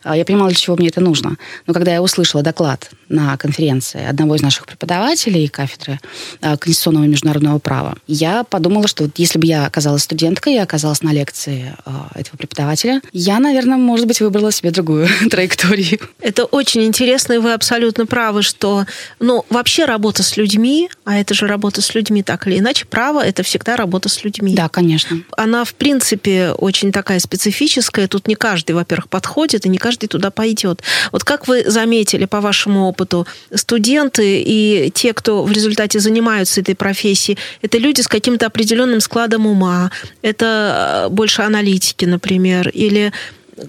а, 0.03 0.15
я 0.15 0.23
понимала, 0.23 0.49
для 0.49 0.59
чего 0.59 0.75
мне 0.75 0.89
это 0.89 1.01
нужно. 1.01 1.37
Но 1.65 1.73
когда 1.73 1.91
я 1.91 2.03
услышала 2.03 2.43
доклад 2.43 2.91
на 3.09 3.37
конференции 3.37 4.05
одного 4.05 4.35
из 4.35 4.41
наших 4.41 4.65
преподавателей 4.65 5.47
кафедры 5.47 5.99
а, 6.41 6.57
конституционного 6.57 7.05
и 7.05 7.07
международного 7.07 7.59
права, 7.59 7.95
я 8.07 8.43
подумала, 8.43 8.87
что 8.87 9.03
вот 9.03 9.13
если 9.17 9.39
бы 9.39 9.45
я 9.45 9.65
оказалась 9.65 10.03
студенткой, 10.03 10.55
я 10.55 10.63
оказалась 10.63 11.01
на 11.01 11.13
лекции 11.13 11.73
а, 11.85 12.09
этого 12.15 12.37
преподавателя, 12.37 13.01
я, 13.11 13.39
наверное, 13.39 13.77
может 13.77 14.07
быть, 14.07 14.21
выбрала 14.21 14.51
себе 14.51 14.71
другую 14.71 15.07
траекторию. 15.29 15.99
Это 16.19 16.45
очень 16.45 16.83
интересно, 16.83 17.33
и 17.33 17.37
вы 17.37 17.53
абсолютно 17.53 18.05
правы, 18.05 18.41
что, 18.41 18.85
ну, 19.19 19.45
вообще 19.49 19.85
работа 19.85 20.23
с 20.23 20.37
людьми, 20.37 20.89
а 21.03 21.17
это 21.17 21.33
же 21.33 21.47
работа 21.47 21.81
с 21.81 21.93
людьми 21.93 22.23
так 22.23 22.47
или 22.47 22.59
иначе, 22.59 22.85
право– 22.85 23.19
это 23.25 23.43
всегда 23.43 23.75
работа 23.75 24.09
с 24.09 24.23
людьми. 24.23 24.55
Да, 24.55 24.69
конечно. 24.69 25.19
Она, 25.37 25.63
в 25.63 25.73
принципе, 25.73 26.51
очень 26.51 26.91
такая 26.91 27.19
специфическая. 27.19 28.07
Тут 28.07 28.27
не 28.27 28.35
каждый, 28.35 28.71
во-первых, 28.71 29.09
подходит, 29.09 29.65
и 29.65 29.69
не 29.69 29.77
каждый 29.77 30.07
туда 30.07 30.31
пойдет. 30.31 30.81
Вот 31.11 31.23
как 31.23 31.47
вы 31.47 31.63
заметили 31.69 32.25
по 32.25 32.41
вашему 32.41 32.91
опыту, 32.95 33.27
студенты 33.53 34.41
и 34.41 34.91
те, 34.93 35.13
кто 35.13 35.43
в 35.43 35.51
результате 35.51 35.99
занимаются 35.99 36.61
этой 36.61 36.75
профессией, 36.75 37.37
это 37.61 37.77
люди 37.77 38.01
с 38.01 38.07
каким-то 38.07 38.45
определенным 38.45 39.01
складом 39.01 39.45
ума, 39.45 39.91
это 40.21 41.07
э, 41.07 41.13
больше 41.13 41.41
аналитики, 41.41 42.05
например, 42.05 42.69
или 42.69 43.11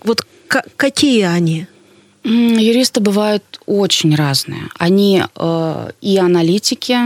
вот 0.04 0.26
какие 0.76 1.23
они? 1.23 1.66
Юристы 2.25 3.00
бывают 3.00 3.45
очень 3.66 4.14
разные. 4.16 4.62
Они 4.78 5.23
э, 5.23 5.90
и 6.00 6.18
аналитики, 6.18 6.97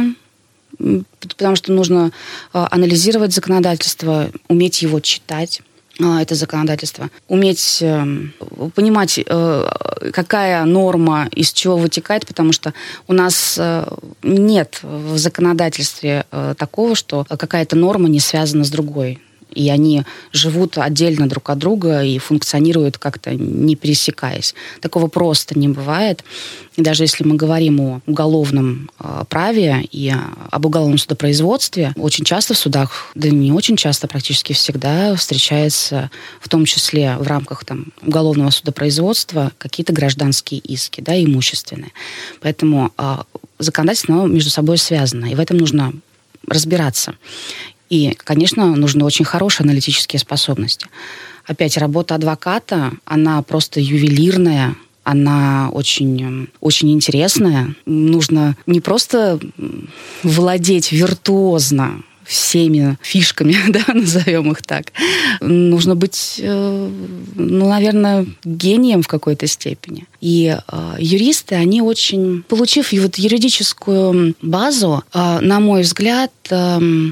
потому 1.39 1.57
что 1.57 1.73
нужно 1.73 2.11
э, 2.53 2.67
анализировать 2.71 3.35
законодательство, 3.35 4.31
уметь 4.49 4.83
его 4.83 5.01
читать 5.01 5.63
это 6.01 6.35
законодательство, 6.35 7.11
уметь 7.29 7.79
э, 7.83 8.05
понимать, 8.75 9.19
э, 9.19 9.69
какая 10.13 10.65
норма 10.65 11.29
из 11.33 11.53
чего 11.53 11.77
вытекает, 11.77 12.27
потому 12.27 12.53
что 12.53 12.73
у 13.07 13.13
нас 13.13 13.57
э, 13.59 13.87
нет 14.23 14.81
в 14.83 15.19
законодательстве 15.19 16.25
э, 16.31 16.55
такого, 16.57 16.95
что 16.95 17.25
какая-то 17.29 17.77
норма 17.77 18.09
не 18.09 18.21
связана 18.21 18.65
с 18.65 18.71
другой 18.71 19.21
и 19.55 19.69
они 19.69 20.05
живут 20.33 20.79
отдельно 20.79 21.29
друг 21.29 21.51
от 21.51 21.59
друга 21.59 22.03
и 22.03 22.19
функционируют 22.19 22.99
как-то 22.99 23.35
не 23.35 23.77
пересекаясь. 23.77 24.55
Такого 24.81 25.09
просто 25.09 25.59
не 25.59 25.69
бывает. 25.69 26.25
И 26.77 26.83
даже 26.83 27.05
если 27.05 27.25
мы 27.25 27.37
говорим 27.37 27.81
о 27.81 28.01
уголовном 28.07 28.91
э, 28.99 29.25
праве 29.29 29.83
и 29.91 30.13
об 30.51 30.67
уголовном 30.67 30.99
судопроизводстве, 30.99 31.93
очень 31.97 32.25
часто 32.25 32.55
в 32.55 32.59
судах, 32.59 33.11
да 33.15 33.29
не 33.29 33.53
очень 33.53 33.77
часто, 33.77 34.09
практически 34.09 34.53
всегда 34.53 35.15
встречается, 35.17 36.11
в 36.41 36.49
том 36.49 36.65
числе 36.65 37.17
в 37.19 37.27
рамках 37.27 37.65
там, 37.65 37.87
уголовного 38.03 38.51
судопроизводства, 38.51 39.53
какие-то 39.59 39.93
гражданские 39.93 40.61
иски, 40.61 41.01
да, 41.01 41.23
имущественные. 41.23 41.93
Поэтому 42.41 42.93
э, 42.97 43.17
законодательство 43.59 44.27
между 44.27 44.51
собой 44.51 44.79
связано, 44.79 45.27
и 45.27 45.35
в 45.35 45.41
этом 45.41 45.59
нужно 45.59 45.93
разбираться. 46.47 47.15
И, 47.91 48.17
конечно, 48.17 48.75
нужны 48.77 49.05
очень 49.05 49.25
хорошие 49.25 49.65
аналитические 49.65 50.21
способности. 50.21 50.87
Опять, 51.45 51.77
работа 51.77 52.15
адвоката, 52.15 52.93
она 53.05 53.43
просто 53.43 53.81
ювелирная, 53.81 54.77
она 55.03 55.71
очень, 55.73 56.49
очень 56.61 56.93
интересная. 56.93 57.75
Нужно 57.87 58.57
не 58.67 58.81
просто 58.81 59.41
владеть 60.23 60.93
виртуозно 60.93 62.03
всеми 62.31 62.97
фишками, 63.03 63.57
да, 63.69 63.81
назовем 63.93 64.53
их 64.53 64.63
так. 64.63 64.93
Нужно 65.41 65.97
быть, 65.97 66.37
э, 66.39 66.91
ну, 67.35 67.69
наверное, 67.69 68.25
гением 68.45 69.03
в 69.03 69.09
какой-то 69.09 69.49
степени. 69.49 70.07
И 70.21 70.57
э, 70.57 70.95
юристы, 70.99 71.57
они 71.57 71.83
очень, 71.83 72.43
получив 72.43 72.93
вот 72.93 73.17
юридическую 73.17 74.37
базу, 74.43 75.03
э, 75.13 75.39
на 75.41 75.61
мой 75.61 75.83
взгляд, 75.83 76.31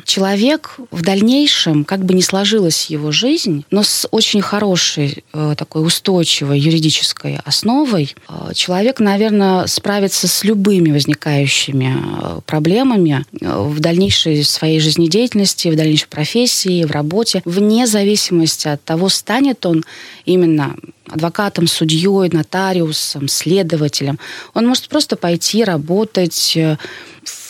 человек 0.04 0.78
в 0.90 1.02
дальнейшем, 1.02 1.84
как 1.84 2.04
бы 2.04 2.12
не 2.12 2.22
сложилась 2.22 2.86
его 2.86 3.12
жизнь, 3.12 3.64
но 3.70 3.84
с 3.84 4.08
очень 4.10 4.40
хорошей 4.40 5.22
такой 5.56 5.86
устойчивой 5.86 6.58
юридической 6.58 7.38
основой, 7.44 8.16
человек, 8.54 8.98
наверное, 8.98 9.68
справится 9.68 10.26
с 10.26 10.42
любыми 10.42 10.90
возникающими 10.90 12.40
проблемами 12.46 13.26
в 13.40 13.78
дальнейшей 13.78 14.42
своей 14.42 14.80
жизнедеятельности, 15.08 15.68
в 15.68 15.76
дальнейшей 15.76 16.08
профессии, 16.08 16.84
в 16.84 16.90
работе, 16.90 17.42
вне 17.44 17.86
зависимости 17.86 18.68
от 18.68 18.84
того, 18.84 19.08
станет 19.08 19.64
он 19.66 19.84
именно 20.24 20.76
адвокатом, 21.08 21.66
судьей, 21.66 22.28
нотариусом, 22.30 23.28
следователем. 23.28 24.18
Он 24.54 24.66
может 24.66 24.88
просто 24.88 25.16
пойти 25.16 25.64
работать 25.64 26.52
э, 26.56 26.76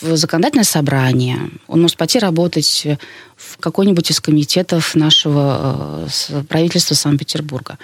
в 0.01 0.15
законодательное 0.15 0.63
собрание, 0.63 1.51
он 1.67 1.81
может 1.81 1.97
пойти 1.97 2.19
работать 2.19 2.85
в 2.85 2.97
какой-нибудь 3.59 4.11
из 4.11 4.19
комитетов 4.19 4.95
нашего 4.95 6.07
э, 6.29 6.43
правительства 6.47 6.95
Санкт-Петербурга. 6.95 7.77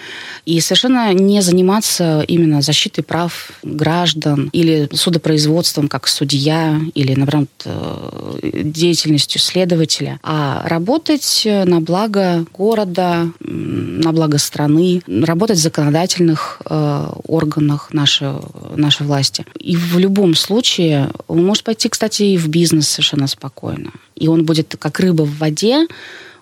И 0.45 0.59
совершенно 0.59 1.13
не 1.13 1.41
заниматься 1.41 2.23
именно 2.27 2.61
защитой 2.61 3.01
прав 3.01 3.51
граждан 3.63 4.49
или 4.53 4.89
судопроизводством 4.93 5.87
как 5.87 6.07
судья 6.07 6.79
или, 6.93 7.13
например, 7.13 7.47
э, 7.65 8.61
деятельностью 8.63 9.39
следователя, 9.41 10.19
а 10.23 10.63
работать 10.67 11.43
на 11.45 11.79
благо 11.81 12.45
города, 12.53 13.29
на 13.39 14.11
благо 14.11 14.37
страны, 14.37 15.01
работать 15.07 15.57
в 15.57 15.61
законодательных 15.61 16.61
э, 16.65 17.09
органах 17.27 17.93
нашей, 17.93 18.29
нашей 18.75 19.05
власти. 19.05 19.45
И 19.59 19.75
в 19.75 19.97
любом 19.97 20.35
случае 20.35 21.09
он 21.27 21.45
может 21.45 21.63
пойти, 21.63 21.89
кстати, 21.89 22.23
и 22.23 22.37
в 22.37 22.47
бизнес 22.47 22.89
совершенно 22.89 23.27
спокойно. 23.27 23.91
И 24.15 24.27
он 24.27 24.45
будет 24.45 24.75
как 24.79 24.99
рыба 24.99 25.23
в 25.23 25.37
воде, 25.37 25.87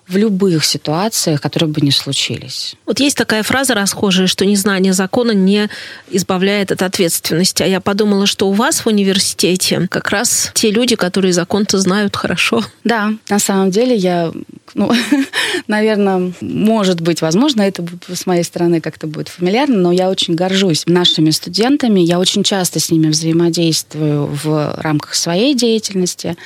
в 0.06 0.16
любых 0.16 0.64
ситуациях, 0.64 1.40
которые 1.40 1.70
бы 1.70 1.80
ни 1.80 1.90
случились. 1.90 2.74
Вот 2.86 3.00
есть 3.00 3.16
такая 3.16 3.42
фраза 3.42 3.74
расхожая, 3.74 4.26
что 4.26 4.44
незнание 4.44 4.92
закона 4.92 5.30
не 5.30 5.70
избавляет 6.10 6.72
от 6.72 6.82
ответственности. 6.82 7.62
А 7.62 7.66
я 7.66 7.80
подумала, 7.80 8.26
что 8.26 8.48
у 8.48 8.52
вас 8.52 8.80
в 8.80 8.86
университете 8.86 9.88
как 9.90 10.10
раз 10.10 10.50
те 10.54 10.70
люди, 10.70 10.94
которые 10.94 11.32
закон-то 11.32 11.78
знают 11.78 12.16
хорошо. 12.16 12.62
Да, 12.84 13.12
на 13.30 13.38
самом 13.38 13.70
деле 13.70 13.96
я, 13.96 14.30
ну, 14.74 14.92
наверное, 15.68 16.32
может 16.42 17.00
быть, 17.00 17.22
возможно, 17.22 17.62
это 17.62 17.84
с 18.12 18.26
моей 18.26 18.44
стороны 18.44 18.82
как-то 18.82 19.06
будет 19.06 19.28
фамильярно, 19.28 19.78
но 19.78 19.90
я 19.90 20.10
очень 20.10 20.34
горжусь 20.34 20.84
нашими 20.86 21.30
студентами. 21.30 22.00
Я 22.00 22.18
очень 22.18 22.42
часто 22.42 22.78
с 22.78 22.90
ними 22.90 23.08
взаимодействую 23.08 24.26
в 24.26 24.74
рамках 24.76 25.14
своей 25.14 25.54
деятельности. 25.54 26.36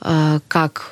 Э, 0.00 0.40
как 0.48 0.90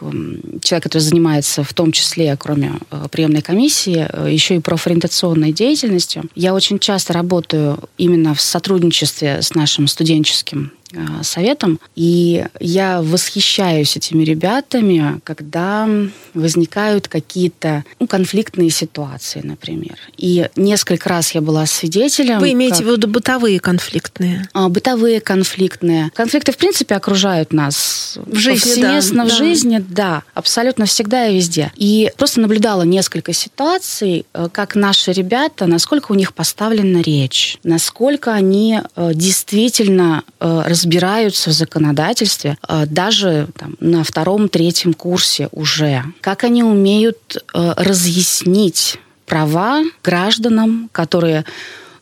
человек, 0.63 0.85
который 0.85 1.03
занимается 1.03 1.63
в 1.63 1.73
том 1.75 1.93
числе, 1.93 2.37
кроме 2.39 2.73
э, 2.91 3.07
приемной 3.11 3.43
комиссии, 3.43 4.07
э, 4.09 4.33
еще 4.33 4.57
и 4.57 4.61
профориентационной 4.61 5.53
деятельностью. 5.53 6.25
Я 6.35 6.55
очень 6.55 6.79
часто 6.79 7.13
работаю 7.13 7.79
именно 7.99 8.35
в 8.35 8.41
сотрудничестве 8.41 9.43
с 9.43 9.55
нашим 9.55 9.89
студенческим 9.89 10.73
советом. 11.23 11.81
И 11.95 12.45
я 12.61 13.03
восхищаюсь 13.03 13.97
этими 13.97 14.25
ребятами, 14.25 15.21
когда 15.25 15.89
возникают 16.35 17.09
какие-то 17.09 17.85
ну, 18.01 18.07
конфликтные 18.07 18.71
ситуации, 18.71 19.41
например. 19.43 19.97
И 20.17 20.49
несколько 20.57 21.09
раз 21.09 21.33
я 21.33 21.41
была 21.41 21.67
свидетелем. 21.67 22.41
Вы 22.41 22.53
имеете 22.53 22.79
как... 22.79 22.87
в 22.87 22.91
виду 22.91 23.09
бытовые 23.09 23.61
конфликтные? 23.61 24.49
А, 24.53 24.69
бытовые 24.69 25.21
конфликтные. 25.21 26.11
Конфликты, 26.15 26.53
в 26.53 26.57
принципе, 26.57 26.95
окружают 26.95 27.53
нас 27.53 28.19
в 28.25 28.37
жизни, 28.37 28.83
повсеместно, 28.83 29.17
да, 29.17 29.25
в 29.25 29.29
да. 29.29 29.37
жизни, 29.37 29.85
да, 29.89 30.23
абсолютно 30.35 30.87
всегда 30.87 31.27
и 31.27 31.37
везде. 31.37 31.73
И 31.77 32.11
просто 32.17 32.41
наблюдала 32.41 32.83
несколько 32.83 33.33
ситуаций, 33.33 34.27
э, 34.33 34.49
как 34.53 34.75
наши 34.75 35.13
ребята, 35.13 35.67
насколько 35.67 36.13
у 36.13 36.15
них 36.15 36.35
поставлена 36.35 37.01
речь, 37.01 37.59
насколько 37.63 38.33
они 38.33 38.81
э, 38.97 39.13
действительно 39.15 40.25
разбираются 40.41 40.84
разбираются 40.85 41.51
в 41.51 41.53
законодательстве 41.55 42.59
э, 42.69 42.85
даже 42.87 43.49
там, 43.57 43.77
на 43.81 44.05
втором-третьем 44.05 44.93
курсе 44.93 45.49
уже. 45.51 46.05
Как 46.21 46.45
они 46.45 46.63
умеют 46.63 47.37
э, 47.37 47.73
разъяснить 47.77 48.99
права 49.27 49.83
гражданам, 50.03 50.91
которые 50.93 51.45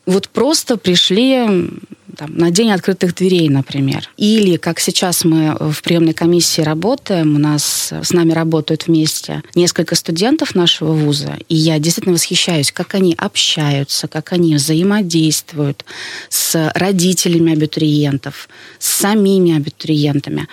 вот 0.05 0.27
просто 0.29 0.75
пришли 0.75 1.69
там, 2.23 2.37
на 2.37 2.51
день 2.51 2.71
открытых 2.71 3.15
дверей, 3.15 3.49
например. 3.49 4.09
Или, 4.17 4.57
как 4.57 4.79
сейчас 4.79 5.25
мы 5.25 5.55
в 5.59 5.81
приемной 5.81 6.13
комиссии 6.13 6.61
работаем, 6.61 7.35
у 7.35 7.39
нас 7.39 7.91
с 7.91 8.13
нами 8.13 8.31
работают 8.31 8.87
вместе 8.87 9.43
несколько 9.55 9.95
студентов 9.95 10.55
нашего 10.55 10.93
вуза, 10.93 11.37
и 11.49 11.55
я 11.55 11.79
действительно 11.79 12.15
восхищаюсь, 12.15 12.71
как 12.71 12.95
они 12.95 13.13
общаются, 13.17 14.07
как 14.07 14.31
они 14.31 14.55
взаимодействуют 14.55 15.83
с 16.29 16.71
родителями 16.75 17.53
абитуриентов, 17.53 18.47
с 18.79 18.87
самими 18.87 19.57
абитуриентами. 19.57 20.47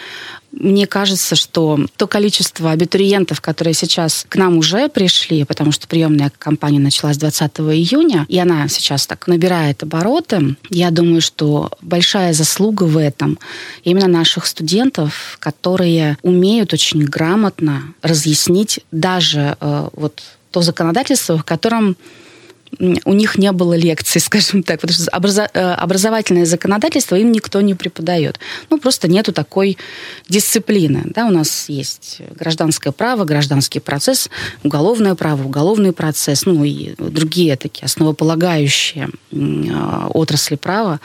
Мне 0.53 0.87
кажется, 0.87 1.37
что 1.37 1.79
то 1.97 2.07
количество 2.07 2.73
абитуриентов, 2.73 3.41
которые 3.41 3.75
сейчас 3.75 4.27
к 4.29 4.37
нам 4.37 4.59
уже 4.59 4.89
пришли, 4.89 5.45
потому 5.45 5.71
что 5.71 5.87
приемная 5.87 6.33
кампания 6.39 6.81
началась 6.81 7.17
20 7.19 7.61
июня, 7.61 8.27
и 8.29 8.39
она 8.39 8.67
сейчас 8.69 9.07
так 9.07 9.27
набирает 9.27 9.83
обороты, 9.83 10.57
я 10.71 10.91
думаю, 10.91 11.21
что 11.21 11.71
большая 11.81 12.33
заслуга 12.33 12.85
в 12.85 12.97
этом 12.97 13.39
именно 13.85 14.09
наших 14.09 14.47
студентов, 14.47 15.37
которые 15.39 16.19
умеют 16.23 16.73
очень 16.73 17.05
грамотно 17.05 17.95
разъяснить 18.03 18.81
даже 18.91 19.57
э, 19.61 19.89
вот 19.93 20.23
то 20.51 20.63
законодательство, 20.63 21.39
в 21.39 21.45
котором 21.45 21.97
у 22.79 23.13
них 23.13 23.39
не 23.39 23.53
было 23.53 23.75
лекций, 23.75 24.21
скажем 24.21 24.63
так, 24.63 24.81
потому 24.81 24.99
что 24.99 25.51
э, 25.53 25.73
образовательное 25.73 26.47
законодательство 26.47 27.17
им 27.17 27.33
никто 27.33 27.61
не 27.61 27.75
преподает. 27.75 28.39
Ну, 28.71 28.79
просто 28.79 29.09
нету 29.09 29.33
такой 29.33 29.77
дисциплины. 30.29 31.03
Да? 31.07 31.27
У 31.27 31.31
нас 31.31 31.69
есть 31.69 32.21
гражданское 32.35 32.93
право, 32.93 33.25
гражданский 33.25 33.81
процесс, 33.81 34.31
уголовное 34.63 35.15
право, 35.15 35.45
уголовный 35.45 35.93
процесс, 35.93 36.47
ну 36.47 36.65
и 36.65 36.95
другие 36.99 37.57
такие 37.57 37.85
основополагающие 37.85 39.09
э, 39.33 40.07
отрасли 40.13 40.57
права. 40.57 41.01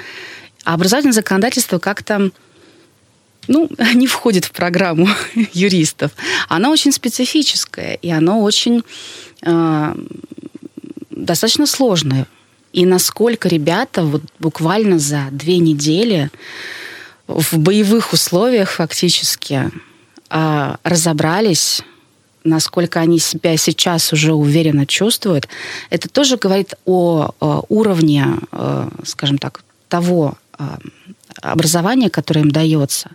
А 0.64 0.74
образовательное 0.74 1.14
законодательство 1.14 1.80
как-то 1.80 2.32
ну, 3.48 3.70
не 3.94 4.08
входит 4.08 4.46
в 4.46 4.52
программу 4.52 5.08
юристов. 5.54 6.12
Оно 6.48 6.72
очень 6.72 6.92
специфическое, 6.92 7.96
и 7.96 8.10
оно 8.12 8.42
очень 8.42 8.84
э, 9.42 9.96
достаточно 11.16 11.66
сложное. 11.66 12.28
И 12.74 12.86
насколько 12.86 13.48
ребята 13.48 14.04
вот 14.04 14.22
буквально 14.40 15.00
за 15.00 15.28
две 15.32 15.58
недели 15.58 16.30
в 17.28 17.58
боевых 17.58 18.14
условиях 18.14 18.70
фактически 18.72 19.72
а, 20.30 20.78
разобрались 20.84 21.82
насколько 22.46 23.00
они 23.00 23.20
себя 23.20 23.58
сейчас 23.58 24.14
уже 24.14 24.34
уверенно 24.34 24.86
чувствуют, 24.86 25.48
это 25.90 26.08
тоже 26.08 26.38
говорит 26.38 26.76
о, 26.86 27.32
уровне, 27.70 28.38
э, 28.52 28.90
скажем 29.04 29.40
так, 29.40 29.64
того 29.90 30.38
э, 30.58 30.64
образования, 31.42 32.10
которое 32.10 32.42
им 32.42 32.52
дается 32.52 33.10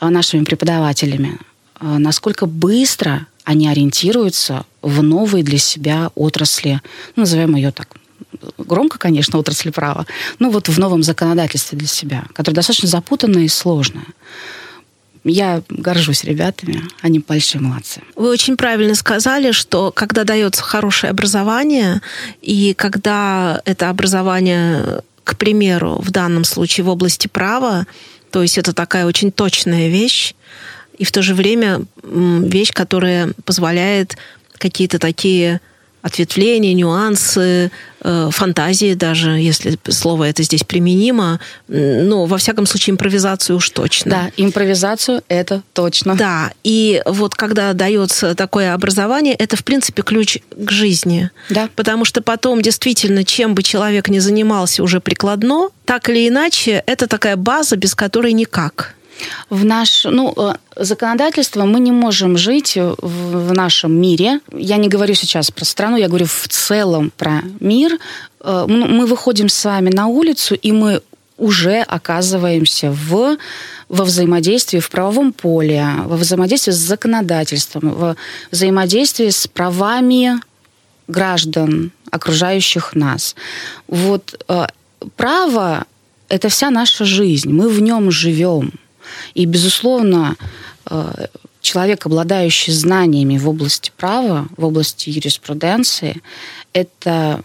э, 0.00 0.08
нашими 0.08 0.44
преподавателями, 0.44 1.38
насколько 1.80 2.46
быстро 2.46 3.26
они 3.44 3.68
ориентируются 3.68 4.64
в 4.82 5.02
новые 5.02 5.44
для 5.44 5.58
себя 5.58 6.10
отрасли, 6.14 6.80
назовем 7.16 7.56
ее 7.56 7.70
так 7.70 7.88
громко, 8.58 8.98
конечно, 8.98 9.38
отрасли 9.38 9.70
права, 9.70 10.06
но 10.38 10.50
вот 10.50 10.68
в 10.68 10.78
новом 10.78 11.02
законодательстве 11.02 11.78
для 11.78 11.88
себя, 11.88 12.24
которое 12.32 12.56
достаточно 12.56 12.88
запутанное 12.88 13.44
и 13.44 13.48
сложное. 13.48 14.06
Я 15.24 15.62
горжусь 15.70 16.24
ребятами, 16.24 16.82
они 17.00 17.18
большие 17.18 17.60
молодцы. 17.60 18.02
Вы 18.14 18.28
очень 18.28 18.58
правильно 18.58 18.94
сказали, 18.94 19.52
что 19.52 19.90
когда 19.90 20.24
дается 20.24 20.62
хорошее 20.62 21.10
образование, 21.10 22.02
и 22.42 22.74
когда 22.74 23.62
это 23.64 23.88
образование, 23.88 25.00
к 25.24 25.38
примеру, 25.38 25.98
в 26.02 26.10
данном 26.10 26.44
случае 26.44 26.84
в 26.84 26.90
области 26.90 27.26
права, 27.26 27.86
то 28.30 28.42
есть 28.42 28.58
это 28.58 28.74
такая 28.74 29.06
очень 29.06 29.32
точная 29.32 29.88
вещь, 29.88 30.34
и 30.96 31.04
в 31.04 31.12
то 31.12 31.22
же 31.22 31.34
время 31.34 31.82
вещь, 32.02 32.72
которая 32.72 33.32
позволяет 33.44 34.16
какие-то 34.58 34.98
такие 34.98 35.60
ответвления, 36.04 36.74
нюансы, 36.74 37.70
э, 38.02 38.28
фантазии 38.30 38.92
даже, 38.92 39.30
если 39.30 39.78
слово 39.88 40.24
это 40.24 40.42
здесь 40.42 40.62
применимо. 40.62 41.40
Ну, 41.66 42.26
во 42.26 42.36
всяком 42.36 42.66
случае, 42.66 42.92
импровизацию 42.92 43.56
уж 43.56 43.70
точно. 43.70 44.10
Да, 44.10 44.30
импровизацию 44.36 45.22
это 45.28 45.62
точно. 45.72 46.14
Да, 46.14 46.52
и 46.62 47.00
вот 47.06 47.34
когда 47.34 47.72
дается 47.72 48.34
такое 48.34 48.74
образование, 48.74 49.32
это, 49.34 49.56
в 49.56 49.64
принципе, 49.64 50.02
ключ 50.02 50.36
к 50.54 50.70
жизни. 50.70 51.30
Да. 51.48 51.70
Потому 51.74 52.04
что 52.04 52.20
потом, 52.20 52.60
действительно, 52.60 53.24
чем 53.24 53.54
бы 53.54 53.62
человек 53.62 54.10
ни 54.10 54.18
занимался 54.18 54.82
уже 54.82 55.00
прикладно, 55.00 55.70
так 55.86 56.10
или 56.10 56.28
иначе, 56.28 56.82
это 56.84 57.06
такая 57.06 57.36
база, 57.36 57.76
без 57.76 57.94
которой 57.94 58.34
никак 58.34 58.94
в 59.50 59.64
наш, 59.64 60.04
ну, 60.04 60.34
э, 60.36 60.54
законодательство 60.76 61.64
мы 61.64 61.80
не 61.80 61.92
можем 61.92 62.36
жить 62.36 62.76
в, 62.76 63.52
нашем 63.52 63.92
мире. 64.00 64.40
Я 64.52 64.76
не 64.76 64.88
говорю 64.88 65.14
сейчас 65.14 65.50
про 65.50 65.64
страну, 65.64 65.96
я 65.96 66.08
говорю 66.08 66.26
в 66.26 66.48
целом 66.48 67.12
про 67.16 67.42
мир. 67.60 67.98
Э, 68.40 68.66
мы 68.68 69.06
выходим 69.06 69.48
с 69.48 69.64
вами 69.64 69.90
на 69.90 70.06
улицу, 70.06 70.54
и 70.54 70.72
мы 70.72 71.02
уже 71.36 71.80
оказываемся 71.80 72.90
в, 72.90 73.36
во 73.88 74.04
взаимодействии 74.04 74.78
в 74.78 74.88
правовом 74.90 75.32
поле, 75.32 75.86
во 76.04 76.16
взаимодействии 76.16 76.72
с 76.72 76.76
законодательством, 76.76 77.94
во 77.94 78.16
взаимодействии 78.50 79.30
с 79.30 79.46
правами 79.46 80.40
граждан, 81.08 81.90
окружающих 82.10 82.94
нас. 82.94 83.34
Вот 83.88 84.40
э, 84.48 84.66
право– 85.16 85.84
это 86.28 86.48
вся 86.48 86.70
наша 86.70 87.04
жизнь, 87.04 87.52
мы 87.52 87.68
в 87.68 87.80
нем 87.80 88.10
живем– 88.10 88.72
и, 89.34 89.44
безусловно, 89.46 90.36
э, 90.90 91.26
человек, 91.60 92.06
обладающий 92.06 92.72
знаниями 92.72 93.38
в 93.38 93.48
области 93.48 93.90
права, 93.96 94.46
в 94.56 94.64
области 94.64 95.10
юриспруденции, 95.10 96.22
это 96.72 97.42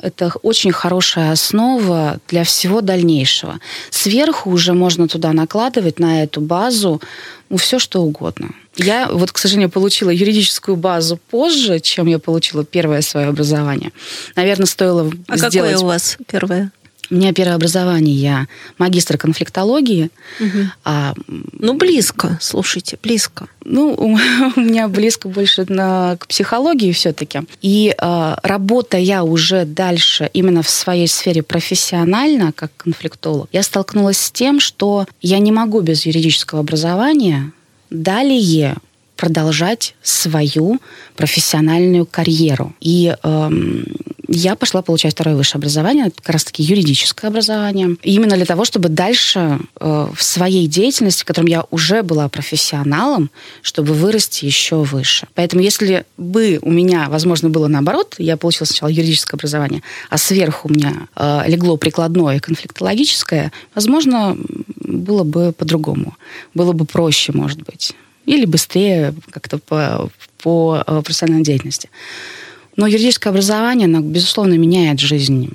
это 0.00 0.32
очень 0.42 0.70
хорошая 0.70 1.32
основа 1.32 2.20
для 2.28 2.44
всего 2.44 2.80
дальнейшего. 2.80 3.58
Сверху 3.90 4.50
уже 4.50 4.72
можно 4.72 5.08
туда 5.08 5.32
накладывать 5.32 5.98
на 5.98 6.22
эту 6.22 6.40
базу 6.40 7.02
ну, 7.50 7.56
все 7.56 7.78
что 7.78 8.02
угодно. 8.02 8.50
Я 8.76 9.08
вот, 9.10 9.32
к 9.32 9.38
сожалению, 9.38 9.70
получила 9.70 10.10
юридическую 10.10 10.76
базу 10.76 11.18
позже, 11.30 11.80
чем 11.80 12.06
я 12.06 12.18
получила 12.18 12.64
первое 12.64 13.00
свое 13.00 13.28
образование. 13.28 13.90
Наверное, 14.36 14.66
стоило 14.66 15.10
а 15.26 15.36
сделать... 15.36 15.54
А 15.54 15.58
какое 15.58 15.78
у 15.78 15.86
вас 15.86 16.18
первое? 16.26 16.72
У 17.10 17.14
меня 17.14 17.32
первое 17.32 17.56
образование, 17.56 18.14
я 18.14 18.46
магистр 18.76 19.16
конфликтологии. 19.16 20.10
Угу. 20.40 20.58
А, 20.84 21.14
ну, 21.52 21.74
близко, 21.74 22.38
слушайте, 22.40 22.98
близко. 23.02 23.48
Ну, 23.64 23.94
у 24.56 24.60
меня 24.60 24.88
близко 24.88 25.28
больше 25.28 25.64
на, 25.68 26.16
к 26.18 26.26
психологии 26.26 26.92
все-таки. 26.92 27.40
И 27.62 27.94
э, 27.96 28.34
работая 28.42 29.22
уже 29.22 29.64
дальше 29.64 30.30
именно 30.34 30.62
в 30.62 30.68
своей 30.68 31.08
сфере 31.08 31.42
профессионально, 31.42 32.52
как 32.52 32.70
конфликтолог, 32.76 33.48
я 33.52 33.62
столкнулась 33.62 34.18
с 34.18 34.30
тем, 34.30 34.60
что 34.60 35.06
я 35.22 35.38
не 35.38 35.52
могу 35.52 35.80
без 35.80 36.04
юридического 36.04 36.60
образования 36.60 37.52
далее 37.90 38.76
продолжать 39.18 39.96
свою 40.00 40.78
профессиональную 41.16 42.06
карьеру. 42.06 42.72
И 42.80 43.16
эм, 43.24 43.84
я 44.28 44.54
пошла 44.54 44.80
получать 44.80 45.12
второе 45.14 45.34
высшее 45.34 45.58
образование, 45.58 46.12
как 46.14 46.28
раз-таки 46.28 46.62
юридическое 46.62 47.28
образование, 47.28 47.96
именно 48.02 48.36
для 48.36 48.46
того, 48.46 48.64
чтобы 48.64 48.88
дальше 48.88 49.58
э, 49.80 50.08
в 50.14 50.22
своей 50.22 50.68
деятельности, 50.68 51.22
в 51.22 51.24
котором 51.24 51.48
я 51.48 51.64
уже 51.72 52.02
была 52.02 52.28
профессионалом, 52.28 53.30
чтобы 53.62 53.92
вырасти 53.92 54.44
еще 54.44 54.76
выше. 54.76 55.26
Поэтому 55.34 55.62
если 55.62 56.04
бы 56.16 56.60
у 56.62 56.70
меня, 56.70 57.08
возможно, 57.08 57.50
было 57.50 57.66
наоборот, 57.66 58.14
я 58.18 58.36
получила 58.36 58.66
сначала 58.66 58.88
юридическое 58.88 59.36
образование, 59.36 59.82
а 60.10 60.18
сверху 60.18 60.68
у 60.68 60.72
меня 60.72 61.08
э, 61.16 61.42
легло 61.48 61.76
прикладное 61.76 62.38
конфликтологическое, 62.38 63.50
возможно, 63.74 64.36
было 64.76 65.24
бы 65.24 65.52
по-другому, 65.52 66.16
было 66.54 66.72
бы 66.72 66.84
проще, 66.84 67.32
может 67.32 67.62
быть, 67.62 67.96
или 68.28 68.44
быстрее 68.44 69.14
как-то 69.30 69.58
по, 69.58 70.10
по 70.42 70.84
э, 70.86 71.02
профессиональной 71.02 71.44
деятельности. 71.44 71.88
Но 72.76 72.86
юридическое 72.86 73.32
образование, 73.32 73.86
оно, 73.86 74.00
безусловно, 74.00 74.54
меняет 74.54 75.00
жизнь 75.00 75.50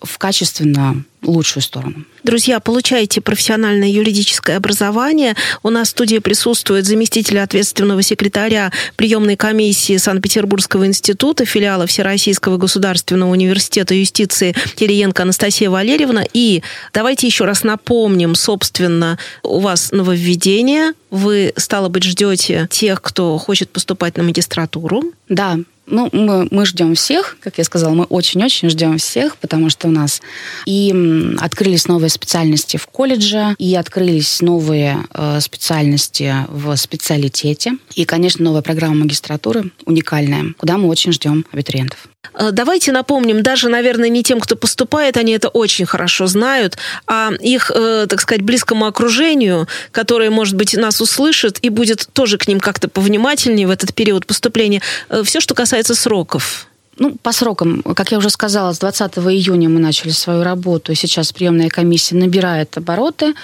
в 0.00 0.18
качественно 0.18 1.02
лучшую 1.22 1.62
сторону. 1.62 2.04
Друзья, 2.22 2.60
получайте 2.60 3.20
профессиональное 3.20 3.88
юридическое 3.88 4.56
образование. 4.56 5.34
У 5.62 5.70
нас 5.70 5.88
в 5.88 5.90
студии 5.90 6.18
присутствует 6.18 6.86
заместитель 6.86 7.40
ответственного 7.40 8.02
секретаря 8.02 8.72
приемной 8.96 9.36
комиссии 9.36 9.96
Санкт-Петербургского 9.96 10.86
института, 10.86 11.44
филиала 11.44 11.86
Всероссийского 11.86 12.56
государственного 12.56 13.30
университета 13.30 13.94
юстиции 13.94 14.54
Кириенко 14.76 15.22
Анастасия 15.22 15.70
Валерьевна. 15.70 16.24
И 16.32 16.62
давайте 16.92 17.26
еще 17.26 17.44
раз 17.44 17.64
напомним, 17.64 18.34
собственно, 18.34 19.18
у 19.42 19.58
вас 19.58 19.90
нововведение. 19.90 20.92
Вы, 21.10 21.52
стало 21.56 21.88
быть, 21.88 22.04
ждете 22.04 22.68
тех, 22.70 23.02
кто 23.02 23.38
хочет 23.38 23.70
поступать 23.70 24.16
на 24.16 24.22
магистратуру. 24.22 25.02
Да, 25.28 25.58
ну, 25.90 26.08
мы, 26.12 26.48
мы 26.50 26.66
ждем 26.66 26.94
всех, 26.94 27.36
как 27.40 27.58
я 27.58 27.64
сказала, 27.64 27.94
мы 27.94 28.04
очень-очень 28.04 28.70
ждем 28.70 28.98
всех, 28.98 29.36
потому 29.36 29.70
что 29.70 29.88
у 29.88 29.90
нас 29.90 30.20
и 30.66 30.94
открылись 31.40 31.86
новые 31.86 32.10
специальности 32.10 32.76
в 32.76 32.86
колледже, 32.86 33.54
и 33.58 33.74
открылись 33.74 34.40
новые 34.40 34.98
э, 35.12 35.40
специальности 35.40 36.34
в 36.48 36.76
специалитете, 36.76 37.72
и, 37.94 38.04
конечно, 38.04 38.44
новая 38.44 38.62
программа 38.62 38.96
магистратуры 38.96 39.70
уникальная, 39.84 40.54
куда 40.56 40.78
мы 40.78 40.88
очень 40.88 41.12
ждем 41.12 41.44
абитуриентов. 41.52 42.08
Э, 42.34 42.50
давайте 42.52 42.92
напомним, 42.92 43.42
даже, 43.42 43.68
наверное, 43.68 44.08
не 44.08 44.22
тем, 44.22 44.40
кто 44.40 44.56
поступает, 44.56 45.16
они 45.16 45.32
это 45.32 45.48
очень 45.48 45.86
хорошо 45.86 46.26
знают, 46.26 46.76
а 47.06 47.30
их, 47.40 47.70
э, 47.74 48.06
так 48.08 48.20
сказать, 48.20 48.42
близкому 48.42 48.86
окружению, 48.86 49.66
которое, 49.92 50.30
может 50.30 50.54
быть, 50.56 50.74
нас 50.76 51.00
услышит 51.00 51.58
и 51.62 51.68
будет 51.68 52.08
тоже 52.12 52.38
к 52.38 52.48
ним 52.48 52.60
как-то 52.60 52.88
повнимательнее 52.88 53.66
в 53.66 53.70
этот 53.70 53.94
период 53.94 54.26
поступления. 54.26 54.82
Э, 55.08 55.22
Все, 55.24 55.40
что 55.40 55.54
касается 55.54 55.94
сроков. 55.94 56.66
Ну, 57.00 57.14
по 57.22 57.30
срокам, 57.30 57.82
как 57.82 58.10
я 58.10 58.18
уже 58.18 58.28
сказала, 58.28 58.72
с 58.72 58.80
20 58.80 59.18
июня 59.18 59.68
мы 59.68 59.78
начали 59.78 60.10
свою 60.10 60.42
работу, 60.42 60.96
сейчас 60.96 61.32
приемная 61.32 61.68
комиссия 61.68 62.16
набирает 62.16 62.76
обороты. 62.76 63.34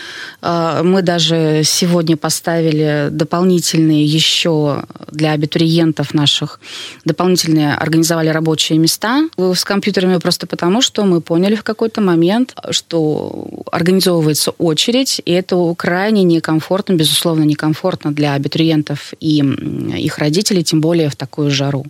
Мы 0.43 1.03
даже 1.03 1.63
сегодня 1.65 2.17
поставили 2.17 3.11
дополнительные 3.13 4.05
еще 4.05 4.83
для 5.15 5.33
абитуриентов 5.33 6.15
наших, 6.15 6.61
дополнительные 7.05 7.75
организовали 7.75 8.29
рабочие 8.29 8.79
места 8.79 9.29
с 9.37 9.65
компьютерами 9.65 10.19
просто 10.19 10.47
потому, 10.47 10.81
что 10.81 11.05
мы 11.05 11.21
поняли 11.21 11.55
в 11.55 11.63
какой-то 11.63 12.01
момент, 12.01 12.55
что 12.71 13.65
организовывается 13.71 14.51
очередь, 14.53 15.21
и 15.25 15.33
это 15.33 15.75
крайне 15.77 16.23
некомфортно, 16.23 16.95
безусловно, 16.95 17.45
некомфортно 17.45 18.13
для 18.13 18.35
абитуриентов 18.35 19.13
и 19.21 19.39
их 19.39 20.19
родителей, 20.19 20.65
тем 20.65 20.81
более 20.81 21.11
в 21.11 21.17
такую 21.17 21.51
жару, 21.51 21.85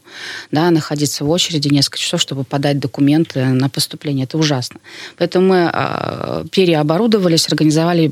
да, 0.51 0.71
находиться 0.71 1.25
в 1.25 1.31
очереди 1.31 1.69
несколько 1.69 1.99
часов, 1.99 2.21
чтобы 2.21 2.45
подать 2.45 2.79
документы 2.79 3.45
на 3.45 3.69
поступление. 3.69 4.25
Это 4.25 4.39
ужасно. 4.39 4.81
Поэтому 5.17 5.49
мы 5.49 5.71
а, 5.73 6.45
переоборудовались, 6.51 7.49
организовали 7.49 8.03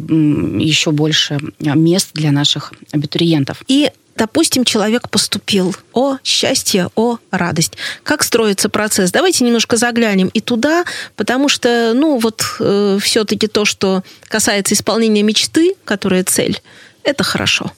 еще 0.62 0.90
больше 0.90 1.38
мест 1.58 2.10
для 2.14 2.30
наших 2.30 2.72
абитуриентов. 2.92 3.62
И 3.68 3.90
допустим, 4.16 4.64
человек 4.64 5.08
поступил. 5.08 5.74
О, 5.92 6.18
счастье, 6.24 6.88
о, 6.94 7.18
радость. 7.30 7.72
Как 8.02 8.22
строится 8.22 8.68
процесс? 8.68 9.10
Давайте 9.10 9.44
немножко 9.44 9.76
заглянем 9.76 10.28
и 10.28 10.40
туда, 10.40 10.84
потому 11.16 11.48
что, 11.48 11.92
ну, 11.94 12.18
вот 12.18 12.42
э, 12.60 12.98
все-таки 13.00 13.46
то, 13.46 13.64
что 13.64 14.02
касается 14.28 14.74
исполнения 14.74 15.22
мечты, 15.22 15.74
которая 15.84 16.24
цель, 16.24 16.60
это 17.02 17.24
хорошо. 17.24 17.72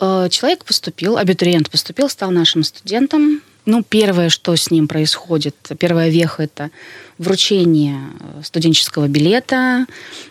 Э, 0.00 0.28
человек 0.30 0.64
поступил, 0.64 1.16
абитуриент 1.16 1.70
поступил, 1.70 2.08
стал 2.08 2.30
нашим 2.30 2.64
студентом. 2.64 3.42
Ну, 3.66 3.82
первое, 3.82 4.28
что 4.28 4.54
с 4.54 4.70
ним 4.70 4.88
происходит, 4.88 5.56
первая 5.78 6.10
веха– 6.10 6.42
это 6.44 6.70
вручение 7.16 7.98
студенческого 8.42 9.08
билета. 9.08 9.86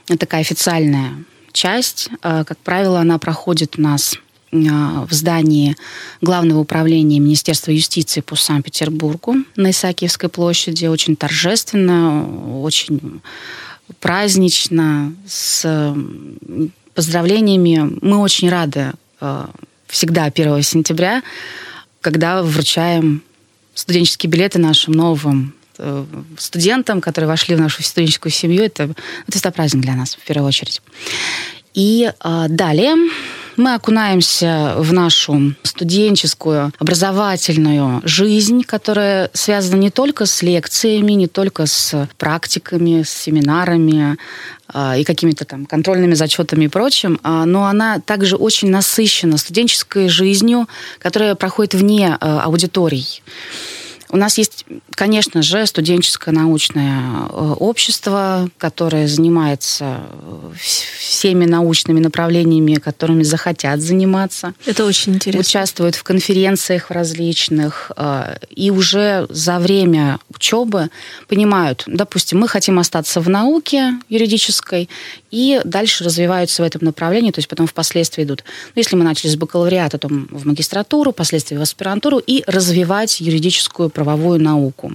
Это 0.07 0.19
такая 0.19 0.41
официальная 0.41 1.23
часть. 1.51 2.09
Э, 2.21 2.43
как 2.45 2.57
правило, 2.59 2.99
она 2.99 3.17
проходит 3.17 3.77
у 3.77 3.81
нас 3.81 4.13
э, 4.13 4.17
в 4.53 5.13
здании 5.13 5.75
Главного 6.21 6.59
управления 6.59 7.19
Министерства 7.19 7.71
юстиции 7.71 8.21
по 8.21 8.35
Санкт-Петербургу 8.35 9.37
на 9.55 9.71
Исаакиевской 9.71 10.29
площади. 10.29 10.85
Очень 10.85 11.15
торжественно, 11.15 12.61
очень 12.61 13.21
празднично, 13.99 15.13
с 15.27 15.95
поздравлениями. 16.93 17.97
Мы 18.01 18.17
очень 18.17 18.49
рады 18.49 18.93
Э, 19.23 19.47
всегда 19.87 20.25
1 20.25 20.63
сентября, 20.63 21.21
когда 22.01 22.41
вручаем 22.41 23.21
студенческие 23.73 24.29
билеты 24.29 24.59
нашим 24.59 24.93
новым 24.93 25.53
э, 25.77 26.05
студентам, 26.37 26.99
которые 26.99 27.29
вошли 27.29 27.55
в 27.55 27.61
нашу 27.61 27.83
студенческую 27.83 28.31
семью. 28.31 28.63
Это, 28.63 28.83
это 28.83 29.31
всегда 29.31 29.51
праздник 29.51 29.83
для 29.83 29.95
нас, 29.95 30.15
в 30.15 30.25
первую 30.25 30.47
очередь. 30.47 30.81
И 31.73 32.11
э, 32.11 32.45
далее 32.49 32.95
мы 33.57 33.75
окунаемся 33.75 34.75
в 34.77 34.93
нашу 34.93 35.53
студенческую, 35.63 36.71
образовательную 36.79 38.01
жизнь, 38.03 38.63
которая 38.63 39.29
связана 39.33 39.79
не 39.79 39.89
только 39.89 40.25
с 40.25 40.41
лекциями, 40.41 41.13
не 41.13 41.27
только 41.27 41.65
с 41.65 42.07
практиками, 42.17 43.03
с 43.03 43.09
семинарами, 43.09 44.17
а, 44.67 44.97
и 44.97 45.03
какими-то 45.03 45.45
там 45.45 45.65
контрольными 45.65 46.13
зачетами 46.13 46.65
и 46.65 46.67
прочим, 46.67 47.19
а, 47.23 47.45
но 47.45 47.65
она 47.65 47.99
также 47.99 48.35
очень 48.35 48.69
насыщена 48.69 49.37
студенческой 49.37 50.09
жизнью, 50.09 50.67
которая 50.99 51.35
проходит 51.35 51.73
вне 51.73 52.17
а, 52.19 52.41
аудиторий. 52.41 53.21
У 54.13 54.17
нас 54.17 54.37
есть, 54.37 54.65
конечно 54.91 55.41
же, 55.41 55.65
студенческое 55.65 56.35
научное 56.35 57.01
э, 57.01 57.55
общество, 57.59 58.47
которое 58.59 59.07
занимается 59.07 60.01
э, 60.11 60.51
всеми 60.55 61.45
научными 61.45 61.99
направлениями, 61.99 62.75
которыми 62.75 63.23
захотят 63.23 63.81
заниматься. 63.81 64.53
Это 64.67 64.85
очень 64.85 65.15
интересно. 65.15 65.41
Участвуют 65.41 65.95
в 65.95 66.03
конференциях 66.03 66.91
различных. 66.91 67.91
Э, 67.97 68.37
и 68.51 68.69
уже 68.69 69.25
за 69.31 69.57
время 69.57 70.19
учебы 70.29 70.91
понимают, 71.27 71.83
допустим, 71.87 72.37
мы 72.37 72.47
хотим 72.47 72.77
остаться 72.77 73.19
в 73.19 73.29
науке 73.29 73.93
юридической, 74.09 74.89
и 75.33 75.59
дальше 75.63 76.03
развиваются 76.03 76.61
в 76.61 76.65
этом 76.65 76.85
направлении, 76.85 77.31
то 77.31 77.39
есть 77.39 77.49
потом 77.49 77.65
впоследствии 77.65 78.23
идут. 78.23 78.43
Ну, 78.75 78.79
если 78.79 78.95
мы 78.95 79.03
начали 79.03 79.31
с 79.31 79.35
бакалавриата, 79.35 79.97
то 79.97 80.07
в 80.07 80.45
магистратуру, 80.45 81.11
впоследствии 81.11 81.57
в 81.57 81.61
аспирантуру, 81.61 82.19
и 82.19 82.43
развивать 82.45 83.19
юридическую 83.19 83.89
правовую 83.89 84.39
науку. 84.39 84.93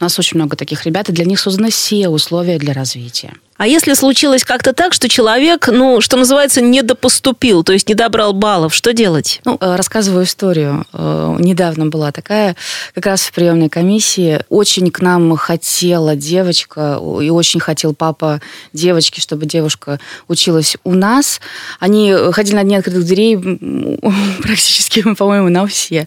У 0.00 0.04
нас 0.04 0.18
очень 0.18 0.36
много 0.36 0.56
таких 0.56 0.84
ребят, 0.84 1.08
и 1.08 1.12
для 1.12 1.24
них 1.24 1.38
созданы 1.38 1.70
все 1.70 2.08
условия 2.08 2.58
для 2.58 2.72
развития. 2.74 3.34
А 3.58 3.66
если 3.66 3.94
случилось 3.94 4.44
как-то 4.44 4.72
так, 4.72 4.92
что 4.94 5.08
человек, 5.08 5.68
ну, 5.68 6.00
что 6.00 6.16
называется, 6.16 6.60
недопоступил, 6.60 7.64
то 7.64 7.72
есть 7.72 7.88
не 7.88 7.94
добрал 7.96 8.32
баллов, 8.32 8.72
что 8.72 8.92
делать? 8.92 9.40
Ну, 9.44 9.58
э, 9.60 9.74
рассказываю 9.74 10.24
историю. 10.24 10.86
Э, 10.92 11.36
недавно 11.40 11.86
была 11.86 12.12
такая, 12.12 12.54
как 12.94 13.06
раз 13.06 13.22
в 13.22 13.32
приемной 13.32 13.68
комиссии. 13.68 14.44
Очень 14.48 14.92
к 14.92 15.00
нам 15.00 15.36
хотела 15.36 16.14
девочка, 16.14 17.00
и 17.20 17.30
очень 17.30 17.58
хотел 17.58 17.94
папа 17.94 18.40
девочки, 18.72 19.18
чтобы 19.18 19.44
девушка 19.44 19.98
училась 20.28 20.76
у 20.84 20.94
нас. 20.94 21.40
Они 21.80 22.14
ходили 22.30 22.54
на 22.54 22.62
дни 22.62 22.76
открытых 22.76 23.04
дверей 23.04 23.36
практически, 24.40 25.02
по-моему, 25.14 25.48
на 25.48 25.66
все. 25.66 26.06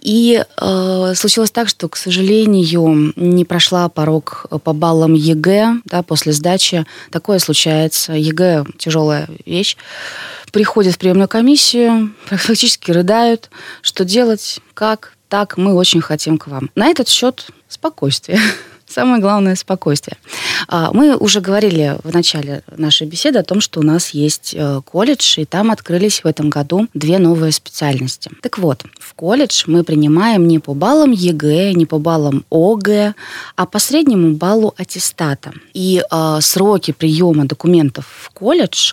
И 0.00 0.44
э, 0.60 1.12
случилось 1.16 1.50
так, 1.50 1.70
что, 1.70 1.88
к 1.88 1.96
сожалению, 1.96 3.14
не 3.16 3.46
прошла 3.46 3.88
порог 3.88 4.44
по 4.62 4.74
баллам 4.74 5.14
ЕГЭ 5.14 5.76
да, 5.86 6.02
после 6.02 6.34
сдачи 6.34 6.73
случае 6.74 6.86
такое 7.10 7.38
случается. 7.38 8.12
ЕГЭ– 8.12 8.64
тяжелая 8.78 9.28
вещь. 9.46 9.76
Приходят 10.52 10.94
в 10.94 10.98
приемную 10.98 11.28
комиссию, 11.28 12.14
фактически 12.26 12.90
рыдают. 12.90 13.50
Что 13.82 14.04
делать? 14.04 14.60
Как? 14.74 15.12
Так, 15.28 15.56
мы 15.56 15.74
очень 15.74 16.00
хотим 16.00 16.38
к 16.38 16.46
вам. 16.46 16.70
На 16.74 16.86
этот 16.88 17.08
счет 17.08 17.46
спокойствие. 17.68 18.38
Самое 18.94 19.20
главное– 19.20 19.54
спокойствие. 19.56 20.16
А, 20.68 20.92
мы 20.92 21.16
уже 21.16 21.40
говорили 21.40 21.96
в 22.04 22.14
начале 22.14 22.62
нашей 22.76 23.08
беседы 23.08 23.40
о 23.40 23.42
том, 23.42 23.60
что 23.60 23.80
у 23.80 23.82
нас 23.82 24.10
есть 24.10 24.54
э, 24.56 24.82
колледж, 24.84 25.40
и 25.40 25.44
там 25.44 25.72
открылись 25.72 26.22
в 26.22 26.28
этом 26.28 26.48
году 26.48 26.86
две 26.94 27.18
новые 27.18 27.50
специальности. 27.50 28.30
Так 28.40 28.58
вот, 28.58 28.84
в 29.00 29.14
колледж 29.14 29.64
мы 29.66 29.82
принимаем 29.82 30.46
не 30.46 30.60
по 30.60 30.74
баллам 30.74 31.10
ЕГЭ, 31.10 31.72
не 31.72 31.86
по 31.86 31.98
баллам 31.98 32.44
ОГЭ, 32.52 33.14
а 33.56 33.66
по 33.66 33.80
среднему 33.80 34.36
баллу 34.36 34.74
аттестата. 34.76 35.52
И 35.72 36.00
э, 36.08 36.38
сроки 36.40 36.92
приема 36.92 37.46
документов 37.46 38.06
в 38.06 38.30
колледж 38.30 38.92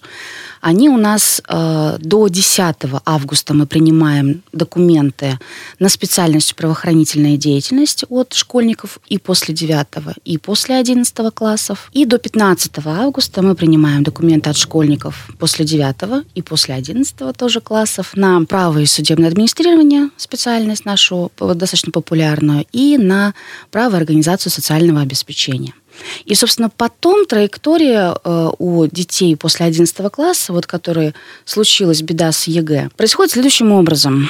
они 0.62 0.90
у 0.90 0.98
нас 0.98 1.42
э, 1.48 1.98
до 2.00 2.28
10 2.28 2.76
августа 3.04 3.54
мы 3.54 3.66
принимаем 3.66 4.44
документы 4.54 5.40
на 5.80 5.90
специальность 5.90 6.56
правоохранительная 6.56 7.36
деятельность 7.36 8.06
от 8.10 8.34
школьников 8.34 9.00
и 9.08 9.18
после 9.18 9.56
9 9.56 9.90
и 10.25 10.38
после 10.38 10.75
11 10.75 11.34
классов. 11.34 11.89
И 11.93 12.06
до 12.06 12.17
15 12.17 12.71
августа 12.86 13.41
мы 13.41 13.56
принимаем 13.56 14.04
документы 14.04 14.49
от 14.49 14.58
школьников 14.58 15.30
после 15.39 15.65
9 15.65 16.25
и 16.36 16.41
после 16.41 16.75
11 16.75 17.36
тоже 17.38 17.62
классов 17.62 18.12
на 18.15 18.43
право 18.45 18.80
и 18.80 18.86
судебное 18.86 19.30
администрирование, 19.30 20.10
специальность 20.17 20.86
нашу 20.86 21.32
достаточно 21.39 21.91
популярную, 21.91 22.65
и 22.71 22.97
на 22.97 23.34
право 23.71 23.97
организацию 23.97 24.51
социального 24.51 25.01
обеспечения. 25.01 25.73
И, 26.25 26.36
собственно, 26.36 26.69
потом 26.69 27.25
траектория 27.25 28.15
э, 28.23 28.49
у 28.58 28.86
детей 28.88 29.36
после 29.36 29.65
11 29.65 30.12
класса, 30.12 30.54
вот 30.54 30.65
которые 30.65 31.13
случилась 31.45 32.01
беда 32.01 32.32
с 32.32 32.47
ЕГЭ, 32.47 32.89
происходит 32.95 33.34
следующим 33.34 33.71
образом. 33.71 34.30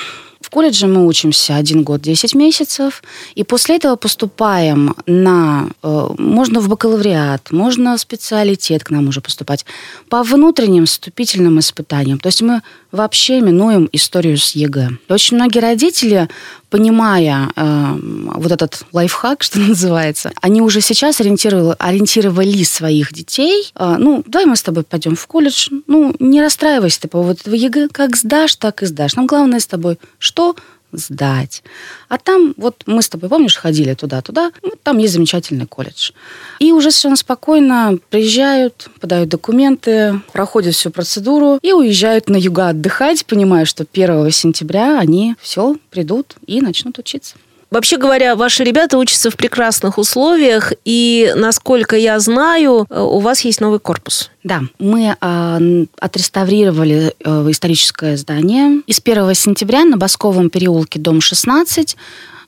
Колледже 0.51 0.87
мы 0.87 1.07
учимся 1.07 1.55
один 1.55 1.83
год 1.83 2.01
10 2.01 2.35
месяцев, 2.35 3.03
и 3.35 3.43
после 3.45 3.77
этого 3.77 3.95
поступаем 3.95 4.93
на... 5.05 5.69
Э, 5.81 6.09
можно 6.17 6.59
в 6.59 6.67
бакалавриат, 6.67 7.51
можно 7.51 7.95
в 7.95 8.01
специалитет 8.01 8.83
к 8.83 8.89
нам 8.89 9.07
уже 9.07 9.21
поступать, 9.21 9.65
по 10.09 10.23
внутренним 10.23 10.85
вступительным 10.85 11.59
испытаниям. 11.59 12.19
То 12.19 12.27
есть 12.27 12.41
мы 12.41 12.61
вообще 12.91 13.41
минуем 13.41 13.89
историю 13.91 14.37
с 14.37 14.51
ЕГЭ. 14.51 14.89
Очень 15.09 15.37
многие 15.37 15.59
родители 15.59 16.29
понимая 16.71 17.49
э, 17.53 17.97
вот 18.33 18.51
этот 18.51 18.85
лайфхак, 18.93 19.43
что 19.43 19.59
называется, 19.59 20.31
они 20.41 20.61
уже 20.61 20.81
сейчас 20.81 21.19
ориентировали, 21.19 21.75
ориентировали 21.77 22.63
своих 22.63 23.13
детей. 23.13 23.71
Э, 23.75 23.97
ну, 23.99 24.23
давай 24.25 24.47
мы 24.47 24.55
с 24.55 24.63
тобой 24.63 24.83
пойдем 24.83 25.15
в 25.15 25.27
колледж. 25.27 25.67
Ну, 25.87 26.15
не 26.19 26.41
расстраивайся 26.41 27.01
ты 27.01 27.07
по 27.09 27.19
поводу 27.19 27.41
этого 27.41 27.55
ЕГЭ. 27.55 27.89
Как 27.91 28.15
сдашь, 28.15 28.55
так 28.55 28.81
и 28.81 28.85
сдашь. 28.85 29.15
Нам 29.15 29.27
главное 29.27 29.59
с 29.59 29.67
тобой 29.67 29.99
что? 30.17 30.55
Сдать. 30.91 31.63
А 32.09 32.17
там, 32.17 32.53
вот 32.57 32.83
мы 32.85 33.01
с 33.01 33.09
тобой, 33.09 33.29
помнишь, 33.29 33.55
ходили 33.55 33.93
туда-туда, 33.93 34.51
ну, 34.61 34.71
там 34.81 34.97
есть 34.97 35.13
замечательный 35.13 35.65
колледж. 35.67 36.11
И 36.59 36.71
уже 36.71 36.91
совершенно 36.91 37.15
спокойно 37.15 37.97
приезжают, 38.09 38.89
подают 38.99 39.29
документы, 39.29 40.21
проходят 40.33 40.75
всю 40.75 40.91
процедуру 40.91 41.59
и 41.61 41.73
уезжают 41.73 42.29
на 42.29 42.37
юга 42.37 42.69
отдыхать, 42.69 43.25
понимая, 43.25 43.65
что 43.65 43.85
1 43.91 44.31
сентября 44.31 44.99
они 44.99 45.35
все 45.39 45.75
придут 45.89 46.35
и 46.45 46.61
начнут 46.61 46.97
учиться. 46.99 47.35
Вообще 47.71 47.95
говоря, 47.95 48.35
ваши 48.35 48.65
ребята 48.65 48.97
учатся 48.97 49.31
в 49.31 49.37
прекрасных 49.37 49.97
условиях, 49.97 50.73
и, 50.83 51.31
насколько 51.37 51.95
я 51.95 52.19
знаю, 52.19 52.85
у 52.89 53.19
вас 53.19 53.41
есть 53.41 53.61
новый 53.61 53.79
корпус. 53.79 54.29
Да, 54.43 54.61
мы 54.77 55.15
э, 55.19 55.85
отреставрировали 55.99 57.13
э, 57.23 57.47
историческое 57.49 58.17
здание. 58.17 58.81
И 58.87 58.91
с 58.91 58.99
1 58.99 59.33
сентября 59.35 59.85
на 59.85 59.95
Басковом 59.95 60.49
переулке, 60.49 60.99
дом 60.99 61.21
16, 61.21 61.95
Э, 61.95 61.97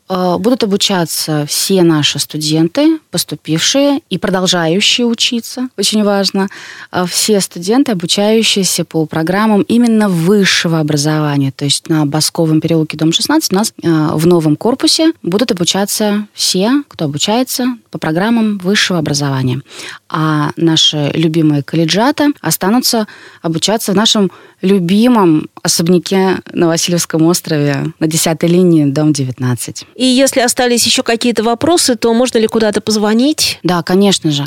будут 0.10 0.63
обучаться 0.63 1.46
все 1.48 1.82
наши 1.82 2.20
студенты, 2.20 3.00
поступившие 3.10 4.02
и 4.10 4.18
продолжающие 4.18 5.08
учиться, 5.08 5.70
очень 5.78 6.04
важно. 6.04 6.50
Э, 6.92 7.06
все 7.08 7.39
студенты, 7.39 7.92
обучающиеся 7.92 8.86
по 8.86 9.06
программам 9.06 9.62
именно 9.63 10.10
высшего 10.10 10.80
образования. 10.80 11.52
То 11.52 11.66
есть 11.66 11.89
на 11.89 12.06
Басковом 12.06 12.62
переулке, 12.62 12.98
дом 12.98 13.12
16, 13.12 13.52
у 13.52 13.56
нас 13.56 13.74
э, 13.82 14.10
в 14.13 14.28
новом 14.28 14.56
корпусе 14.56 15.13
будут 15.22 15.52
обучаться 15.52 16.28
все, 16.34 16.84
кто 16.88 17.06
обучается 17.06 17.78
по 17.92 17.98
программам 17.98 18.58
высшего 18.58 19.00
образования. 19.00 19.62
А 20.10 20.52
наши 20.56 21.12
любимые 21.13 21.63
колледжаты 21.63 22.34
останутся 22.42 23.08
обучаться 23.42 23.94
в 23.94 23.96
нашем 23.96 24.32
любимом 24.62 25.48
особняке 25.63 26.39
на 26.52 26.67
Васильевском 26.67 27.23
острове 27.23 27.86
на 27.99 28.08
10 28.08 28.43
линии, 28.43 28.86
дом 28.86 29.13
19. 29.13 29.86
И 29.95 30.06
если 30.06 30.41
остались 30.41 30.86
еще 30.86 31.04
какие-то 31.04 31.41
вопросы, 31.43 31.95
то 31.95 32.13
можно 32.13 32.38
ли 32.38 32.47
куда-то 32.47 32.82
позвонить? 32.82 33.60
Да, 33.63 33.82
конечно 33.82 34.30
же. 34.30 34.45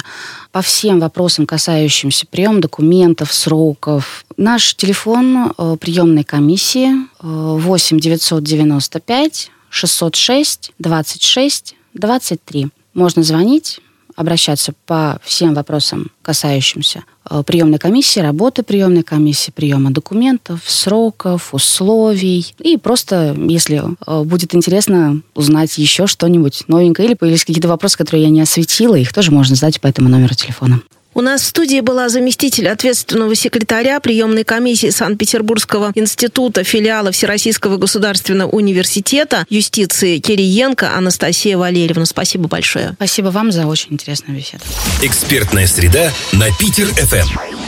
По 0.52 0.61
всем 0.61 1.00
вопросам, 1.00 1.46
касающимся 1.46 2.26
приема 2.31 2.61
документов, 2.61 3.33
сроков. 3.33 4.24
Наш 4.37 4.74
телефон 4.76 5.52
э, 5.57 5.76
приемной 5.81 6.22
комиссии 6.22 6.90
э, 6.92 6.98
8 7.22 7.98
995 7.98 9.50
606 9.70 10.72
26 10.79 11.74
23. 11.94 12.68
Можно 12.92 13.22
звонить, 13.22 13.81
обращаться 14.16 14.72
по 14.87 15.20
всем 15.22 15.55
вопросам, 15.55 16.11
касающимся 16.22 17.05
э, 17.31 17.42
приемной 17.46 17.79
комиссии, 17.79 18.20
работы 18.20 18.62
приемной 18.62 19.02
комиссии, 19.02 19.52
приема 19.55 19.90
документов, 19.90 20.61
сроков, 20.66 21.55
условий. 21.55 22.55
И 22.59 22.76
просто, 22.79 23.37
если 23.38 23.83
э, 24.07 24.22
будет 24.24 24.55
интересно 24.55 25.20
узнать 25.35 25.79
еще 25.79 26.07
что-нибудь 26.07 26.64
новенькое 26.66 27.09
или 27.09 27.14
появились 27.14 27.44
какие-то 27.44 27.68
вопросы, 27.68 27.98
которые 27.98 28.24
я 28.24 28.31
не 28.31 28.40
осветила, 28.40 28.96
их 28.96 29.12
тоже 29.12 29.31
можно 29.31 29.55
задать 29.55 29.81
по 29.81 29.87
этому 29.87 30.09
номеру 30.09 30.35
телефона. 30.35 30.81
У 31.16 31.22
нас 31.22 31.40
в 31.40 31.46
студии 31.46 31.81
была 31.81 32.11
заместитель 32.11 32.68
ответственного 32.68 33.35
секретаря 33.35 34.00
приемной 34.00 34.44
комиссии 34.44 34.90
Санкт-Петербургского 34.90 35.90
института 35.94 36.62
филиала 36.62 37.11
Всероссийского 37.11 37.79
государственного 37.79 38.50
университета 38.50 39.46
юстиции 39.48 40.18
Кириенко 40.18 40.94
Анастасия 40.94 41.57
Валерьевна. 41.57 42.05
Спасибо 42.05 42.48
большое. 42.48 42.92
Спасибо 42.96 43.29
вам 43.29 43.50
за 43.50 43.66
очень 43.66 43.94
интересную 43.94 44.38
беседу. 44.38 44.62
Экспертная 45.00 45.66
среда 45.66 46.12
на 46.33 46.50
Питер-ФМ. 46.59 47.65